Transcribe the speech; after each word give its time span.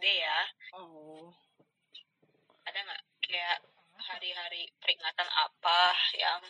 Day 0.00 0.16
ya. 0.20 0.40
Oh. 0.76 1.32
ada 2.68 2.78
nggak? 2.86 3.02
Kayak 3.24 3.58
hari-hari 4.00 4.68
peringatan 4.80 5.28
apa 5.28 5.80
yang 6.16 6.40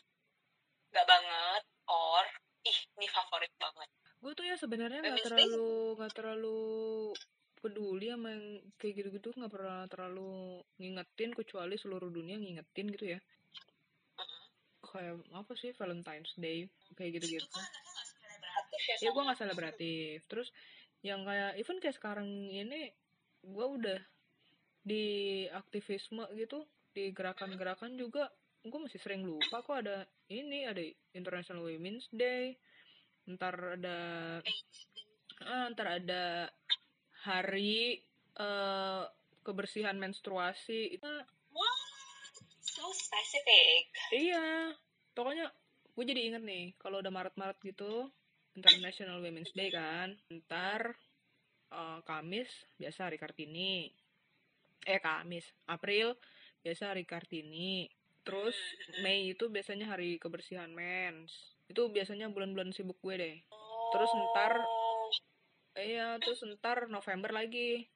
nggak 0.90 1.06
banget 1.06 1.64
or 1.86 2.24
ih 2.66 2.78
ini 2.98 3.06
favorit 3.10 3.52
banget. 3.56 3.88
Gue 4.20 4.32
tuh 4.36 4.44
ya 4.44 4.56
sebenarnya 4.58 5.00
nggak 5.00 5.26
terlalu 5.26 5.96
nggak 5.96 6.14
terlalu 6.14 6.60
peduli 7.60 8.08
sama 8.08 8.28
yang 8.32 8.46
kayak 8.80 8.94
gitu-gitu 9.04 9.28
nggak 9.36 9.52
pernah 9.52 9.84
terlalu 9.86 10.64
ngingetin 10.80 11.30
kecuali 11.36 11.76
seluruh 11.76 12.08
dunia 12.08 12.36
ngingetin 12.36 12.86
gitu 12.92 13.06
ya. 13.16 13.18
Kayak 14.84 15.22
apa 15.30 15.52
sih 15.54 15.70
Valentine's 15.76 16.34
Day 16.36 16.66
kayak 16.98 17.20
gitu-gitu. 17.20 17.46
ya 18.80 18.94
ya 18.98 19.08
gue 19.14 19.22
nggak 19.22 19.38
selebratif. 19.38 20.26
Terus 20.26 20.48
yang 21.00 21.24
kayak 21.24 21.56
even 21.56 21.80
kayak 21.80 21.96
sekarang 21.96 22.28
ini 22.28 22.92
gue 23.44 23.66
udah 23.66 24.00
di 24.80 25.44
aktivisme 25.52 26.24
gitu 26.36 26.64
di 26.96 27.12
gerakan-gerakan 27.12 27.94
juga 27.94 28.28
gue 28.60 28.80
masih 28.80 29.00
sering 29.00 29.24
lupa 29.24 29.64
kok 29.64 29.80
ada 29.80 30.04
ini 30.28 30.68
ada 30.68 30.80
International 31.16 31.64
Women's 31.64 32.08
Day 32.12 32.56
ntar 33.28 33.78
ada 33.78 33.98
ah, 35.44 35.66
ntar 35.72 35.86
ada 36.02 36.50
hari 37.24 38.00
eh, 38.36 39.04
kebersihan 39.44 39.96
menstruasi 39.96 40.96
itu? 40.96 41.10
So 42.60 42.86
specific. 42.94 43.92
Iya, 44.14 44.72
pokoknya 45.12 45.50
gue 45.96 46.04
jadi 46.06 46.20
inget 46.32 46.42
nih, 46.44 46.64
kalau 46.78 47.02
udah 47.02 47.12
Maret-Maret 47.12 47.58
gitu, 47.66 48.08
International 48.56 49.20
Women's 49.20 49.52
Day 49.52 49.68
kan, 49.74 50.16
ntar 50.30 50.96
eh, 51.70 52.00
Kamis 52.04 52.50
biasa 52.76 53.08
hari 53.08 53.16
Kartini, 53.16 53.88
eh 54.86 55.00
Kamis, 55.00 55.46
April 55.70 56.18
biasa 56.60 56.92
hari 56.92 57.08
Kartini, 57.08 57.88
terus 58.26 58.54
Mei 59.04 59.32
itu 59.32 59.48
biasanya 59.48 59.96
hari 59.96 60.20
kebersihan 60.20 60.68
mens, 60.74 61.56
itu 61.72 61.88
biasanya 61.88 62.28
bulan-bulan 62.28 62.74
sibuk 62.76 62.98
gue 63.00 63.16
deh. 63.16 63.36
Terus 63.90 64.10
ntar, 64.12 64.54
Oh, 64.60 65.08
iya, 65.78 66.20
terus 66.22 66.44
ntar 66.46 66.86
November 66.86 67.32
lagi, 67.32 67.88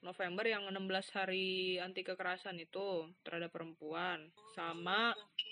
November 0.00 0.48
yang 0.48 0.64
16 0.72 1.12
hari 1.12 1.76
anti 1.76 2.00
kekerasan 2.00 2.56
itu 2.56 3.04
terhadap 3.20 3.52
perempuan, 3.52 4.32
sama 4.56 5.12
oke. 5.12 5.50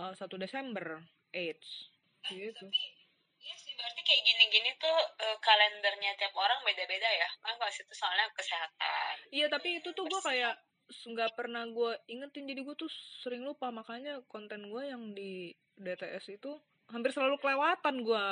eh, 0.00 0.12
1 0.16 0.36
Desember 0.40 1.04
AIDS. 1.30 1.92
Gitu. 2.32 2.64
Tapi 2.64 3.03
iya 3.44 3.56
sih 3.60 3.72
berarti 3.76 4.00
kayak 4.00 4.22
gini-gini 4.24 4.70
tuh 4.80 4.98
eh, 5.20 5.36
kalendernya 5.44 6.16
tiap 6.16 6.34
orang 6.34 6.64
beda-beda 6.64 7.08
ya. 7.12 7.28
Kan 7.44 7.60
kalau 7.60 7.72
situ 7.72 7.92
soalnya 7.92 8.26
kesehatan. 8.32 9.14
iya 9.28 9.46
tapi 9.52 9.84
itu 9.84 9.92
tuh 9.92 10.08
gue 10.08 10.20
kayak 10.24 10.56
nggak 10.88 11.30
pernah 11.36 11.68
gue 11.68 11.92
ingetin. 12.08 12.48
Jadi 12.48 12.60
gue 12.64 12.76
tuh 12.76 12.90
sering 13.20 13.44
lupa 13.44 13.68
makanya 13.68 14.24
konten 14.32 14.72
gue 14.72 14.82
yang 14.88 15.12
di 15.12 15.52
DTS 15.76 16.40
itu 16.40 16.56
hampir 16.88 17.10
selalu 17.12 17.40
kelewatan 17.40 18.04
gue 18.04 18.26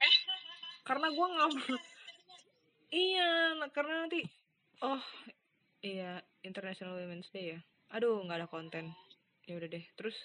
karena 0.88 1.06
gue 1.10 1.26
nggak 1.26 1.50
iya 2.94 3.58
nah, 3.58 3.68
karena 3.74 4.06
nanti 4.06 4.22
oh 4.78 5.02
iya 5.82 6.22
International 6.44 6.98
Women's 6.98 7.30
Day 7.30 7.56
ya. 7.56 7.60
Aduh 7.94 8.20
nggak 8.26 8.44
ada 8.44 8.48
konten. 8.50 8.90
Ya 9.46 9.54
udah 9.60 9.68
deh 9.68 9.84
terus 9.94 10.16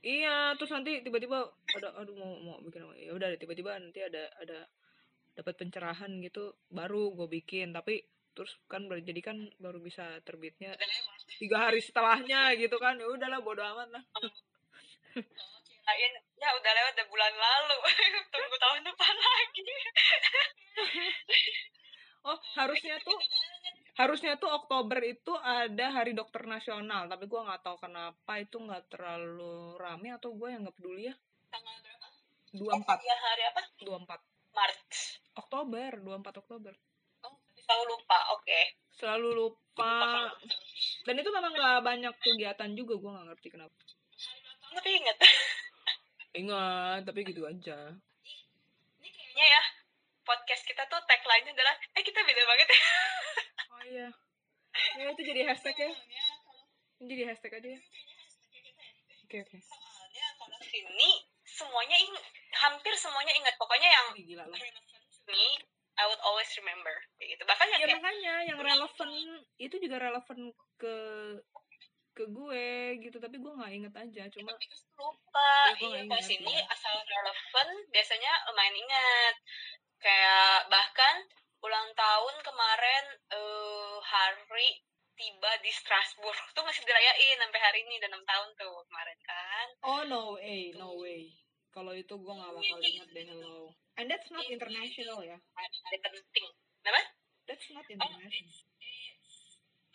iya 0.00 0.56
terus 0.56 0.72
nanti 0.72 1.04
tiba-tiba 1.04 1.44
ada 1.76 1.88
aduh 2.00 2.16
mau 2.16 2.32
mau 2.40 2.56
bikin 2.64 2.84
apa 2.84 2.94
ya 2.96 3.12
udah 3.12 3.26
deh, 3.32 3.40
tiba-tiba 3.40 3.76
nanti 3.76 4.00
ada 4.00 4.32
ada 4.40 4.58
dapat 5.36 5.54
pencerahan 5.60 6.10
gitu 6.24 6.56
baru 6.72 7.12
gue 7.16 7.28
bikin 7.28 7.72
tapi 7.76 8.00
terus 8.32 8.56
kan 8.70 8.88
jadi 8.88 9.20
kan 9.20 9.36
baru 9.60 9.78
bisa 9.82 10.22
terbitnya 10.24 10.72
tiga 11.36 11.68
hari 11.68 11.84
setelahnya 11.84 12.56
gitu 12.56 12.76
kan 12.80 12.96
ya 12.96 13.06
udahlah 13.08 13.40
bodo 13.44 13.60
amat 13.60 13.88
lah 13.92 14.04
Oh, 15.10 15.58
kirain 15.66 16.12
ya 16.38 16.48
udah 16.54 16.70
lewat 16.70 16.92
udah 16.94 17.06
bulan 17.10 17.34
lalu. 17.34 17.78
Tunggu 18.32 18.56
tahun 18.62 18.86
depan 18.86 19.14
lagi. 19.18 19.66
oh 22.30 22.38
harusnya 22.54 22.94
tuh 23.02 23.18
harusnya 24.00 24.32
tuh 24.34 24.48
Oktober 24.50 24.96
itu 25.02 25.32
ada 25.36 25.86
hari 25.92 26.12
dokter 26.12 26.42
nasional 26.44 27.04
tapi 27.04 27.24
gue 27.24 27.36
nggak 27.38 27.60
tahu 27.60 27.76
kenapa 27.78 28.32
itu 28.36 28.56
nggak 28.56 28.88
terlalu 28.88 29.52
rame 29.76 30.08
atau 30.10 30.32
gue 30.32 30.48
yang 30.48 30.64
nggak 30.64 30.74
peduli 30.74 31.02
ya 31.06 31.14
Tanggal 31.48 31.76
berapa? 31.78 32.06
24 32.50 32.98
Ya 33.02 33.16
hari 33.20 33.42
apa? 33.46 33.62
24 33.78 34.16
Maret. 34.50 34.80
Oktober 35.36 35.90
24 36.00 36.40
Oktober 36.40 36.72
Oh, 37.20 37.34
selalu 37.54 37.84
lupa. 37.90 38.18
Oke. 38.32 38.60
selalu 38.90 39.28
lupa 39.34 40.28
dan 41.02 41.14
itu 41.14 41.30
memang 41.30 41.52
nggak 41.52 41.80
banyak 41.80 42.14
kegiatan 42.18 42.70
juga 42.72 42.94
gue 42.96 43.10
nggak 43.10 43.26
ngerti 43.28 43.48
kenapa 43.50 43.72
Tapi 44.70 44.90
inget. 44.94 45.16
ingat 46.40 47.00
tapi 47.02 47.20
gitu 47.22 47.42
aja 47.42 47.90
Ini 48.96 49.08
kayaknya 49.08 49.46
ya 49.46 49.62
podcast 50.22 50.62
kita 50.62 50.84
tuh 50.86 51.00
tagline-nya 51.02 51.52
adalah 51.52 51.74
eh 51.90 52.02
kita 52.02 52.20
beda 52.20 52.42
banget 52.46 52.68
ya. 52.68 52.80
oh 53.80 53.86
iya. 53.88 54.08
Ya 55.00 55.04
itu 55.10 55.22
jadi 55.24 55.40
hashtag 55.50 55.76
ya. 55.76 55.90
Ini 57.00 57.06
jadi 57.08 57.24
hashtag 57.32 57.52
aja 57.58 57.68
ya. 57.74 57.80
Oke 59.26 59.36
oke. 59.42 59.58
Soalnya 59.62 60.26
kalau 60.36 60.58
sini 60.62 61.10
semuanya 61.42 61.96
ing- 61.98 62.24
hampir 62.60 62.92
semuanya 62.94 63.32
ingat. 63.34 63.54
Pokoknya 63.56 63.88
yang 63.88 64.06
gila 64.14 64.44
lah. 64.46 64.60
me 65.30 65.44
I 66.00 66.04
would 66.08 66.22
always 66.24 66.48
remember. 66.56 66.92
Kayak 67.18 67.28
gitu. 67.36 67.42
Bahkan 67.44 67.66
yang 67.72 67.80
ya 67.80 67.86
kayak 67.86 67.98
makanya 68.00 68.34
yang 68.48 68.58
relevan 68.62 69.10
itu 69.60 69.76
juga 69.80 69.96
relevan 70.00 70.38
ke 70.80 70.94
ke 72.16 72.24
gue 72.30 72.66
gitu. 73.04 73.16
Tapi 73.18 73.36
gue 73.38 73.52
nggak 73.52 73.72
inget 73.74 73.94
aja. 73.96 74.22
Cuma 74.32 74.54
tapi 74.54 74.64
terus 74.70 74.84
lupa 74.96 75.50
Ya, 75.72 76.00
iya 76.00 76.00
kalau 76.08 76.24
sini 76.24 76.52
ya. 76.52 76.64
asal 76.68 76.94
relevan 77.00 77.68
biasanya 77.90 78.32
lumayan 78.50 78.76
ingat. 78.76 79.34
Kayak 80.00 80.68
bahkan 80.72 81.14
ulang 81.60 81.88
tahun 81.92 82.36
kemarin 82.40 83.04
eh, 83.32 83.96
hari 84.00 84.70
tiba 85.20 85.50
di 85.60 85.70
Strasbourg. 85.70 86.40
Tuh 86.56 86.64
masih 86.64 86.82
dirayain 86.88 87.36
sampai 87.36 87.60
hari 87.60 87.78
ini 87.84 88.00
udah 88.00 88.08
enam 88.08 88.24
tahun 88.24 88.48
tuh 88.56 88.74
kemarin 88.88 89.18
kan. 89.28 89.66
Oh 89.84 90.02
no 90.08 90.20
way 90.40 90.72
no 90.72 90.96
way. 90.96 91.28
Kalau 91.70 91.94
itu 91.94 92.10
gue 92.16 92.34
nggak 92.34 92.50
bakal 92.50 92.78
inget 92.82 93.08
deh 93.14 93.24
hello. 93.30 93.70
And 93.94 94.10
that's 94.10 94.26
not 94.32 94.42
international 94.48 95.22
ya? 95.22 95.38
hari, 95.38 95.98
penting. 96.02 96.48
Kenapa 96.82 97.02
that's 97.46 97.68
not 97.70 97.86
international. 97.86 98.50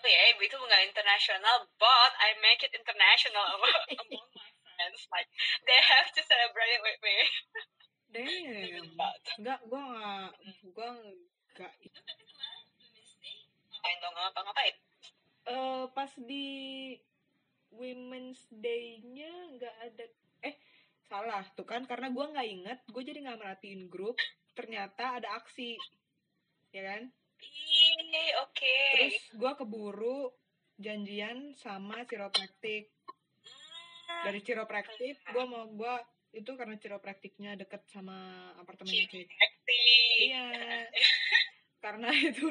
Oh 0.06 0.10
ya, 0.14 0.38
itu 0.38 0.54
nggak 0.54 0.84
international, 0.86 1.66
but 1.82 2.12
I 2.22 2.38
make 2.38 2.62
it 2.62 2.72
international 2.78 3.42
among 3.58 3.74
my 4.38 4.50
friends. 4.78 5.02
Like 5.10 5.28
they 5.66 5.80
have 5.82 6.14
to 6.14 6.22
celebrate 6.22 6.74
it 6.78 6.84
with 6.86 7.00
me. 7.02 7.18
damn. 8.14 8.86
But, 9.02 9.24
nggak 9.42 9.60
gue 9.66 9.82
nggak 9.82 10.32
gue 10.72 10.90
nggak 11.56 11.72
tapi 11.72 12.24
kemarin 12.28 12.60
Women's 12.68 13.14
Day 13.24 13.36
ngapain 13.40 13.98
dong? 14.04 14.16
Eh 15.46 15.84
pas 15.96 16.12
di 16.20 16.48
Women's 17.76 18.42
Day-nya 18.52 19.32
nggak 19.56 19.76
ada 19.88 20.06
eh 20.44 20.56
salah 21.08 21.44
tuh 21.56 21.64
kan 21.68 21.88
karena 21.88 22.12
gue 22.12 22.26
nggak 22.28 22.48
inget 22.50 22.80
gue 22.92 23.02
jadi 23.04 23.20
nggak 23.24 23.40
merhatiin 23.40 23.88
grup 23.88 24.20
ternyata 24.58 25.20
ada 25.24 25.40
aksi 25.40 25.80
ya 26.76 26.84
kan? 26.84 27.02
Ih, 27.40 28.32
oke. 28.44 28.78
terus 28.96 29.20
gue 29.32 29.52
keburu 29.60 30.32
janjian 30.76 31.56
sama 31.56 32.04
chiropractic 32.08 32.92
Hmm, 34.06 34.22
dari 34.22 34.40
chiropractic 34.46 35.18
gue 35.18 35.46
mau 35.50 35.66
gue 35.66 35.94
itu 36.38 36.52
karena 36.54 36.78
chiropracticnya 36.78 37.58
deket 37.58 37.90
sama 37.90 38.52
apartemennya 38.62 39.08
Cik. 39.10 39.28
Acting. 39.34 40.18
iya 40.30 40.46
karena 41.86 42.10
itu 42.34 42.50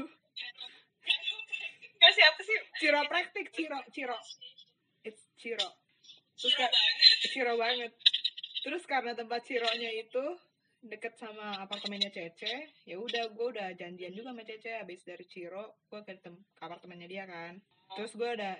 Nggak 1.94 2.12
siapa 2.14 2.40
sih? 2.40 2.58
chiropractic 2.78 3.46
ciro 3.50 3.80
ciro 3.90 4.18
it's 5.02 5.26
ciro 5.34 5.68
terus 6.34 6.54
Ciro 6.54 6.66
banget. 6.66 7.30
Ciro 7.30 7.54
banget. 7.56 7.92
Terus 8.60 8.82
karena 8.84 9.12
tempat 9.14 9.40
Cironya 9.46 9.90
itu 9.94 10.24
deket 10.84 11.16
sama 11.16 11.56
apartemennya 11.56 12.12
Cece, 12.12 12.68
ya 12.84 12.96
udah 13.00 13.32
gue 13.32 13.46
udah 13.56 13.72
janjian 13.72 14.12
juga 14.12 14.34
sama 14.34 14.44
Cece 14.44 14.76
habis 14.76 15.00
dari 15.06 15.24
Ciro 15.24 15.78
gue 15.88 16.00
ke, 16.02 16.12
tem- 16.20 16.44
ke 16.52 16.62
apartemennya 16.64 17.08
dia 17.08 17.24
kan. 17.24 17.56
Terus 17.94 18.12
gue 18.12 18.26
udah 18.26 18.54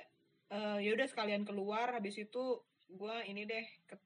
eh 0.55 0.79
ya 0.81 0.91
udah 0.95 1.07
sekalian 1.09 1.43
keluar 1.45 1.93
habis 1.93 2.15
itu 2.17 2.63
gue 2.87 3.17
ini 3.27 3.45
deh 3.45 3.67
ke 3.85 3.97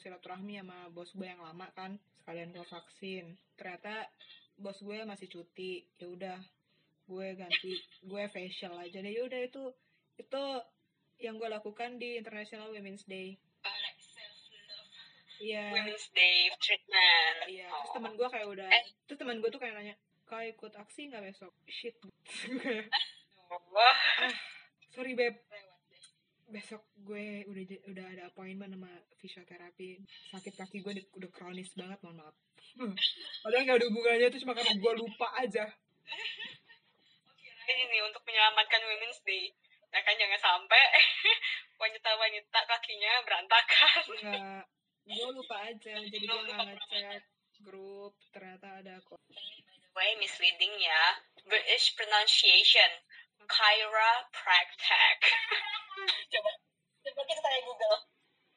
silaturahmi 0.00 0.58
sama 0.58 0.90
bos 0.90 1.12
gue 1.14 1.28
yang 1.28 1.42
lama 1.44 1.68
kan 1.70 1.94
sekalian 2.24 2.50
gue 2.50 2.66
vaksin. 2.66 3.36
Ternyata 3.54 4.06
bos 4.60 4.78
gue 4.78 4.98
masih 5.02 5.26
cuti. 5.26 5.88
Ya 5.96 6.06
udah 6.06 6.38
gue 7.06 7.26
ganti 7.34 7.72
gue 8.00 8.22
facial 8.28 8.76
aja 8.76 8.98
deh. 8.98 9.10
Ya 9.10 9.24
udah 9.24 9.40
itu 9.40 9.62
itu 10.14 10.42
yang 11.18 11.36
gue 11.36 11.48
lakukan 11.48 11.96
di 11.96 12.16
International 12.16 12.68
Women's 12.68 13.04
Day. 13.04 13.40
Iya 15.40 15.72
Women's 15.72 16.06
Day 16.12 16.52
treatment. 16.54 17.36
iya 17.48 17.66
Oh. 17.66 17.80
terus 17.80 17.92
teman 17.96 18.12
gue 18.12 18.28
kayak 18.28 18.44
udah 18.46 18.68
Eh. 18.68 18.84
terus 19.08 19.18
teman 19.18 19.40
gue 19.40 19.48
tuh 19.48 19.56
kayak 19.56 19.72
nanya 19.72 19.94
kau 20.22 20.36
ikut 20.38 20.72
aksi 20.76 21.08
nggak 21.08 21.24
besok 21.26 21.50
shit 21.66 21.96
Wah. 23.74 23.98
sorry 24.92 25.16
beb 25.16 25.34
besok 26.50 26.82
gue 27.06 27.46
udah 27.46 27.64
udah 27.94 28.06
ada 28.10 28.22
appointment 28.26 28.74
sama 28.74 28.90
fisioterapi 29.22 30.02
sakit 30.34 30.54
kaki 30.58 30.82
gue 30.82 30.92
udah 31.16 31.30
kronis 31.30 31.70
banget 31.78 31.98
mohon 32.02 32.18
maaf 32.18 32.36
padahal 33.46 33.62
nggak 33.66 33.78
ada 33.78 33.86
hubungannya 33.86 34.26
itu 34.30 34.38
cuma 34.42 34.54
karena 34.58 34.74
gue 34.74 34.92
lupa 34.98 35.28
aja 35.38 35.66
Ini 37.70 37.86
nih 37.86 38.02
untuk 38.02 38.26
menyelamatkan 38.26 38.82
Women's 38.82 39.22
Day. 39.22 39.46
Ya 39.94 40.02
kan 40.02 40.18
jangan 40.18 40.42
sampai 40.42 40.82
wanita-wanita 41.82 42.60
kakinya 42.66 43.22
berantakan. 43.22 44.02
nggak 44.10 44.62
gue 45.06 45.28
lupa 45.30 45.56
aja 45.70 45.94
jadi 46.02 46.24
gue 46.26 46.40
nggak 46.50 46.66
ngecek 46.66 47.22
grup 47.62 48.18
ternyata 48.34 48.82
ada 48.82 48.98
kok 49.06 49.22
Way 49.94 50.18
misleading 50.18 50.74
ya. 50.82 51.22
British 51.46 51.94
pronunciation. 51.94 52.90
Chiropractic. 53.46 55.18
coba 56.30 56.50
coba 57.02 57.20
kita 57.26 57.40
tanya 57.42 57.60
Google. 57.66 57.98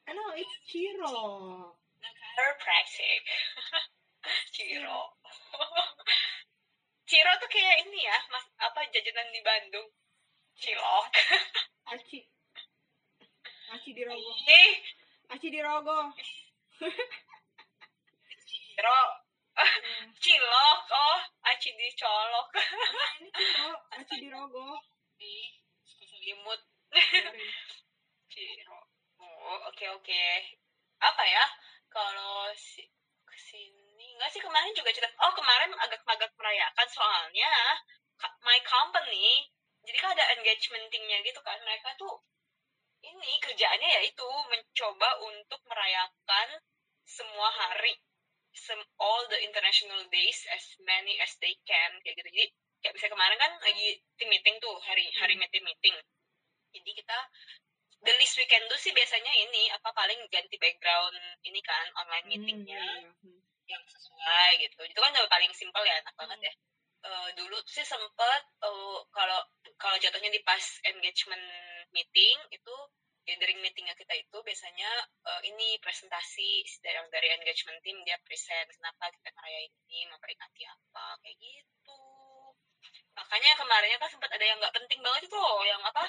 I 0.07 0.11
know 0.13 0.29
it's 0.35 0.55
Ciro 0.67 1.17
Chiropractic. 2.03 3.23
Ciro. 4.55 4.99
Ciro 7.09 7.31
tuh 7.37 7.49
kayak 7.51 7.85
ini 7.85 7.99
ya, 8.05 8.17
mas 8.31 8.45
apa 8.57 8.89
jajanan 8.89 9.29
di 9.29 9.41
Bandung. 9.45 9.89
Cilok. 10.57 11.13
Aci 11.93 12.23
Aci 13.73 13.89
di 13.91 14.03
Rogo 14.05 14.31
Aci 15.33 15.47
di 15.49 15.59
Rogo 15.59 16.13
Ciro. 18.47 18.99
Cilok. 20.17 20.81
Oh, 20.89 21.19
aci 21.45 21.69
dicolok. 21.77 22.49
ini 23.21 23.29
Ciro 23.29 23.71
Aci 23.93 24.15
di 24.17 24.29
Rogo 24.29 24.81
Ih, 25.21 25.49
selimut. 25.85 26.72
Oh, 29.19 29.57
oke 29.69 29.85
oke. 29.97 30.23
Apa 31.09 31.23
ya? 31.35 31.45
Kalau 31.93 32.49
si 32.57 32.81
ke 33.29 33.37
sini 33.49 34.07
nggak 34.17 34.29
sih 34.33 34.41
kemarin 34.45 34.73
juga 34.77 34.89
cerita. 34.95 35.13
Oh 35.25 35.33
kemarin 35.37 35.71
agak-agak 35.85 36.31
merayakan 36.39 36.87
soalnya 36.89 37.51
my 38.47 38.59
company. 38.65 39.49
Jadi 39.85 39.97
kan 39.99 40.13
ada 40.15 40.25
engagement 40.37 40.85
teamnya 40.93 41.19
gitu 41.27 41.39
kan. 41.43 41.57
Mereka 41.67 41.89
tuh 42.01 42.13
ini 43.03 43.33
kerjaannya 43.45 43.89
yaitu 44.01 44.27
mencoba 44.51 45.09
untuk 45.29 45.61
merayakan 45.69 46.49
semua 47.05 47.49
hari, 47.51 47.93
sem- 48.55 48.89
all 49.01 49.23
the 49.29 49.39
international 49.43 50.01
days 50.09 50.39
as 50.55 50.65
many 50.87 51.19
as 51.21 51.33
they 51.43 51.53
can 51.69 51.91
kayak 52.03 52.15
gitu. 52.19 52.29
Jadi 52.31 52.45
kayak 52.81 52.93
bisa 52.97 53.07
kemarin 53.13 53.37
kan 53.39 53.51
lagi 53.65 53.87
team 54.17 54.29
meeting 54.33 54.55
tuh 54.63 54.75
hari 54.87 55.05
hari 55.19 55.35
meeting 55.37 55.63
meeting. 55.67 55.95
Jadi 56.73 56.91
kita 56.97 57.17
the 58.03 58.13
least 58.19 58.35
we 58.35 58.45
can 58.49 58.63
do 58.67 58.75
sih 58.75 58.91
biasanya 58.91 59.31
ini 59.31 59.71
apa 59.71 59.93
paling 59.95 60.19
ganti 60.27 60.59
background 60.59 61.15
ini 61.47 61.61
kan 61.63 61.85
online 62.03 62.27
meetingnya 62.27 62.81
Hmm, 62.83 62.99
iya, 62.99 63.07
iya. 63.07 63.11
Hmm. 63.23 63.39
yang 63.63 63.83
sesuai 63.87 64.49
gitu 64.59 64.81
itu 64.83 64.99
kan 64.99 65.15
udah 65.15 65.31
paling 65.31 65.51
simpel 65.55 65.79
ya 65.87 65.95
enak 66.03 66.11
banget 66.19 66.51
ya 66.51 66.53
Eh, 67.03 67.29
dulu 67.35 67.59
sih 67.67 67.83
sempet 67.83 68.41
eh, 68.63 68.97
kalau 69.11 69.39
kalau 69.75 69.97
jatuhnya 69.99 70.31
di 70.31 70.39
pas 70.47 70.63
engagement 70.87 71.43
meeting 71.91 72.39
itu 72.47 72.75
gathering 73.27 73.59
meetingnya 73.59 73.91
kita 73.99 74.15
itu 74.15 74.37
biasanya 74.39 74.87
eh, 75.27 75.41
ini 75.51 75.75
presentasi 75.83 76.63
dari 76.79 77.03
dari 77.11 77.27
engagement 77.35 77.83
team 77.83 77.99
dia 78.07 78.15
present 78.23 78.71
kenapa 78.71 79.11
kita 79.19 79.35
ngerayain 79.35 79.71
ini 79.91 80.07
memperingati 80.15 80.63
apa 80.63 81.19
kayak 81.19 81.35
gitu 81.43 81.99
makanya 83.19 83.51
kemarinnya 83.59 83.99
kan 83.99 84.07
sempat 84.07 84.31
ada 84.31 84.45
yang 84.47 84.57
nggak 84.63 84.75
penting 84.79 84.99
banget 85.03 85.27
itu 85.27 85.35
loh 85.35 85.59
yang 85.67 85.83
apa 85.83 86.07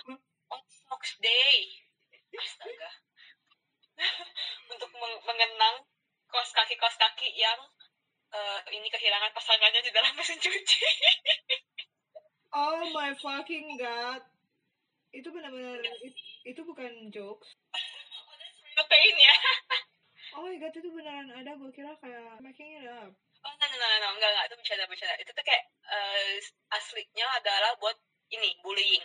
on 0.50 0.60
Fox 0.88 1.16
Day. 1.20 1.80
Astaga. 2.34 2.90
Untuk 4.74 4.90
meng- 4.98 5.22
mengenang 5.22 5.86
kos 6.26 6.50
kaki 6.50 6.74
kos 6.74 6.98
kaki 6.98 7.30
yang 7.32 7.60
eh, 8.34 8.60
ini 8.74 8.90
kehilangan 8.90 9.30
pasangannya 9.30 9.80
di 9.80 9.92
dalam 9.94 10.12
mesin 10.18 10.38
cuci. 10.40 10.82
Oh 12.54 12.86
my 12.94 13.10
fucking 13.18 13.74
god. 13.82 14.22
Itu 15.10 15.34
benar-benar 15.34 15.82
it- 16.06 16.22
itu 16.46 16.60
bukan 16.62 17.10
jokes. 17.10 17.50
Pain 18.90 19.16
ya. 19.18 19.34
Oh 20.38 20.46
my 20.46 20.54
god 20.62 20.70
itu 20.70 20.86
beneran 20.86 21.34
ada 21.34 21.58
gue 21.58 21.70
kira 21.74 21.98
kayak 21.98 22.38
making 22.38 22.78
it 22.78 22.86
up. 22.86 23.10
Oh 23.42 23.52
no 23.58 23.66
no 23.66 23.76
no, 23.76 23.96
no, 23.98 24.08
enggak 24.14 24.30
enggak. 24.30 24.44
Itu 24.46 24.54
bercanda 24.62 24.84
bercanda. 24.86 25.14
Itu 25.18 25.30
tuh 25.34 25.42
kayak 25.42 25.64
eh, 25.90 26.38
aslinya 26.70 27.26
adalah 27.42 27.74
buat 27.82 27.98
ini 28.30 28.54
bullying 28.62 29.02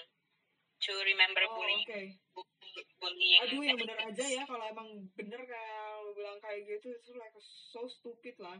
to 0.79 0.93
remember 1.03 1.43
oh 1.47 1.59
bullying 1.59 1.83
oke. 1.83 2.01
Bu- 2.35 2.87
bullying 2.99 3.39
aduh 3.43 3.61
yang 3.63 3.77
bener 3.79 3.97
aja 3.99 4.25
ya 4.25 4.43
kalau 4.47 4.65
emang 4.67 4.87
bener 5.19 5.41
kayak 5.43 5.83
lu 6.07 6.11
bilang 6.15 6.39
kayak 6.39 6.63
gitu 6.67 6.95
itu 6.95 7.11
like 7.19 7.35
so 7.71 7.83
stupid 7.91 8.35
lah. 8.39 8.55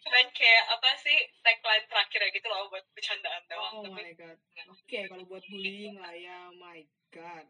Cuman 0.00 0.26
kayak 0.34 0.64
apa 0.74 0.90
sih 0.98 1.18
tagline 1.44 1.86
terakhir 1.86 2.22
gitu 2.34 2.46
loh 2.50 2.66
buat 2.72 2.82
bercandaan 2.96 3.42
doang 3.46 3.72
oh 3.78 3.82
tapi 3.86 4.10
my 4.10 4.12
god. 4.18 4.38
oke 4.66 4.98
kalau 5.06 5.24
buat 5.30 5.44
bullying 5.46 5.96
lah 6.02 6.14
ya 6.16 6.50
my 6.58 6.82
god. 7.14 7.46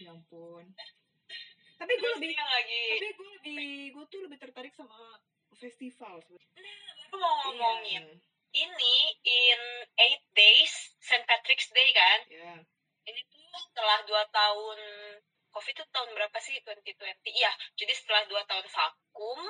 Ya 0.00 0.10
ampun. 0.10 0.64
Tapi 1.74 1.92
gue 2.00 2.10
lebih 2.16 2.32
lagi? 2.38 2.86
tapi 2.96 3.08
gue 3.12 3.28
lebih 3.42 3.66
gue 3.92 4.04
tuh 4.08 4.20
lebih 4.24 4.38
tertarik 4.40 4.72
sama 4.72 5.20
festival 5.60 6.22
sebenarnya. 6.24 6.72
aku 7.10 7.16
mau 7.20 7.32
ngomongin. 7.46 8.04
Iya, 8.08 8.64
ini 8.64 8.94
in 9.26 9.62
eight 9.98 10.23
St. 11.14 11.30
Patrick's 11.30 11.70
Day 11.70 11.94
kan 11.94 12.18
ya 12.26 12.58
ini 13.06 13.20
tuh 13.30 13.60
setelah 13.70 14.02
dua 14.02 14.26
tahun 14.34 14.78
COVID 15.54 15.74
itu 15.78 15.84
tahun 15.94 16.10
berapa 16.18 16.38
sih 16.42 16.58
2020 16.66 16.98
iya 17.30 17.54
jadi 17.78 17.94
setelah 17.94 18.26
dua 18.26 18.42
tahun 18.50 18.66
vakum 18.66 19.40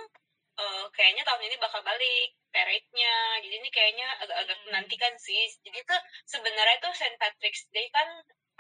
eh, 0.61 0.87
kayaknya 0.93 1.25
tahun 1.25 1.49
ini 1.49 1.57
bakal 1.57 1.81
balik 1.81 2.37
parade-nya 2.53 3.41
jadi 3.41 3.55
ini 3.65 3.69
kayaknya 3.73 4.07
agak-agak 4.21 4.59
Hmm. 4.61 4.67
menantikan 4.69 5.17
sih 5.17 5.49
jadi 5.65 5.81
tuh 5.89 6.01
sebenarnya 6.29 6.77
tuh 6.85 6.93
St. 6.93 7.17
Patrick's 7.17 7.65
Day 7.73 7.89
kan 7.89 8.07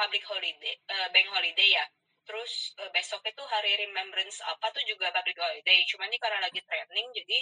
public 0.00 0.25
holiday 0.25 0.73
eh, 0.80 1.08
bank 1.12 1.28
holiday 1.28 1.76
ya 1.76 1.84
terus 2.25 2.73
eh, 2.80 2.88
besoknya 2.88 3.37
tuh 3.37 3.44
hari 3.52 3.76
remembrance 3.84 4.40
apa 4.49 4.73
tuh 4.73 4.80
juga 4.88 5.12
public 5.12 5.37
holiday 5.37 5.84
cuman 5.84 6.08
ini 6.08 6.16
karena 6.16 6.40
lagi 6.40 6.61
training 6.64 7.12
jadi 7.12 7.38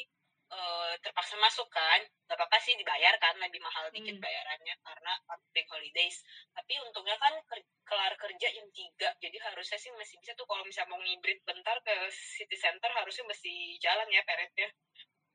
eh, 0.52 0.92
terpaksa 1.00 1.34
masuk 1.40 1.68
kan 1.72 2.00
gak 2.28 2.36
apa-apa 2.36 2.56
sih 2.64 2.76
dibayar 2.76 3.12
kan 3.20 3.36
lebih 3.40 3.60
mahal 3.60 3.88
dikit 3.92 4.16
Hmm. 4.16 4.24
bayarannya 4.24 4.74
karena 4.84 5.12
public 5.28 5.66
holidays. 5.72 6.16
Tapi 6.52 6.74
untungnya 6.84 7.16
kan 7.20 7.34
ker- 7.48 7.68
kelar 7.88 8.12
kerja 8.16 8.48
jam 8.52 8.66
3 8.72 9.08
jadi 9.20 9.36
harusnya 9.48 9.78
sih 9.80 9.92
masih 9.96 10.16
bisa 10.20 10.32
tuh 10.36 10.44
kalau 10.48 10.64
misalnya 10.64 10.92
mau 10.92 11.00
ngibrit 11.00 11.40
bentar 11.44 11.76
ke 11.84 11.94
city 12.12 12.56
center 12.56 12.88
harusnya 12.92 13.24
masih 13.28 13.76
jalan 13.80 14.08
ya 14.12 14.22
peretnya. 14.24 14.68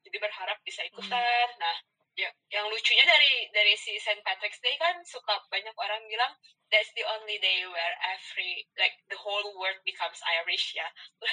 Jadi 0.05 0.17
berharap 0.21 0.57
bisa 0.63 0.81
ikutan. 0.88 1.50
Nah 1.59 1.75
ya, 2.17 2.29
yang 2.50 2.65
lucunya 2.71 3.05
dari 3.05 3.45
dari 3.53 3.74
si 3.77 3.93
St. 4.01 4.21
Patrick's 4.25 4.57
Day 4.62 4.74
kan 4.81 4.97
suka 5.05 5.38
banyak 5.53 5.75
orang 5.77 6.01
bilang 6.09 6.33
that's 6.74 6.89
the 6.97 7.05
only 7.05 7.38
day 7.38 7.62
where 7.69 7.95
every 8.09 8.65
like 8.81 8.97
the 9.13 9.17
whole 9.21 9.45
world 9.57 9.77
becomes 9.86 10.17
Irish 10.41 10.74
ya. 10.74 10.88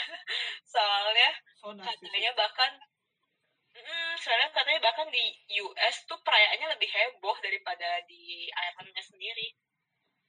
Soalnya 0.73 1.31
so 1.61 1.73
katanya 1.73 2.33
bahkan 2.37 2.73
mm, 3.75 4.13
soalnya 4.23 4.49
katanya 4.55 4.81
bahkan 4.81 5.09
di 5.11 5.25
US 5.61 6.07
tuh 6.07 6.19
perayaannya 6.23 6.79
lebih 6.79 6.89
heboh 6.91 7.37
daripada 7.43 8.01
di 8.07 8.47
Irelandnya 8.49 9.05
sendiri. 9.05 9.55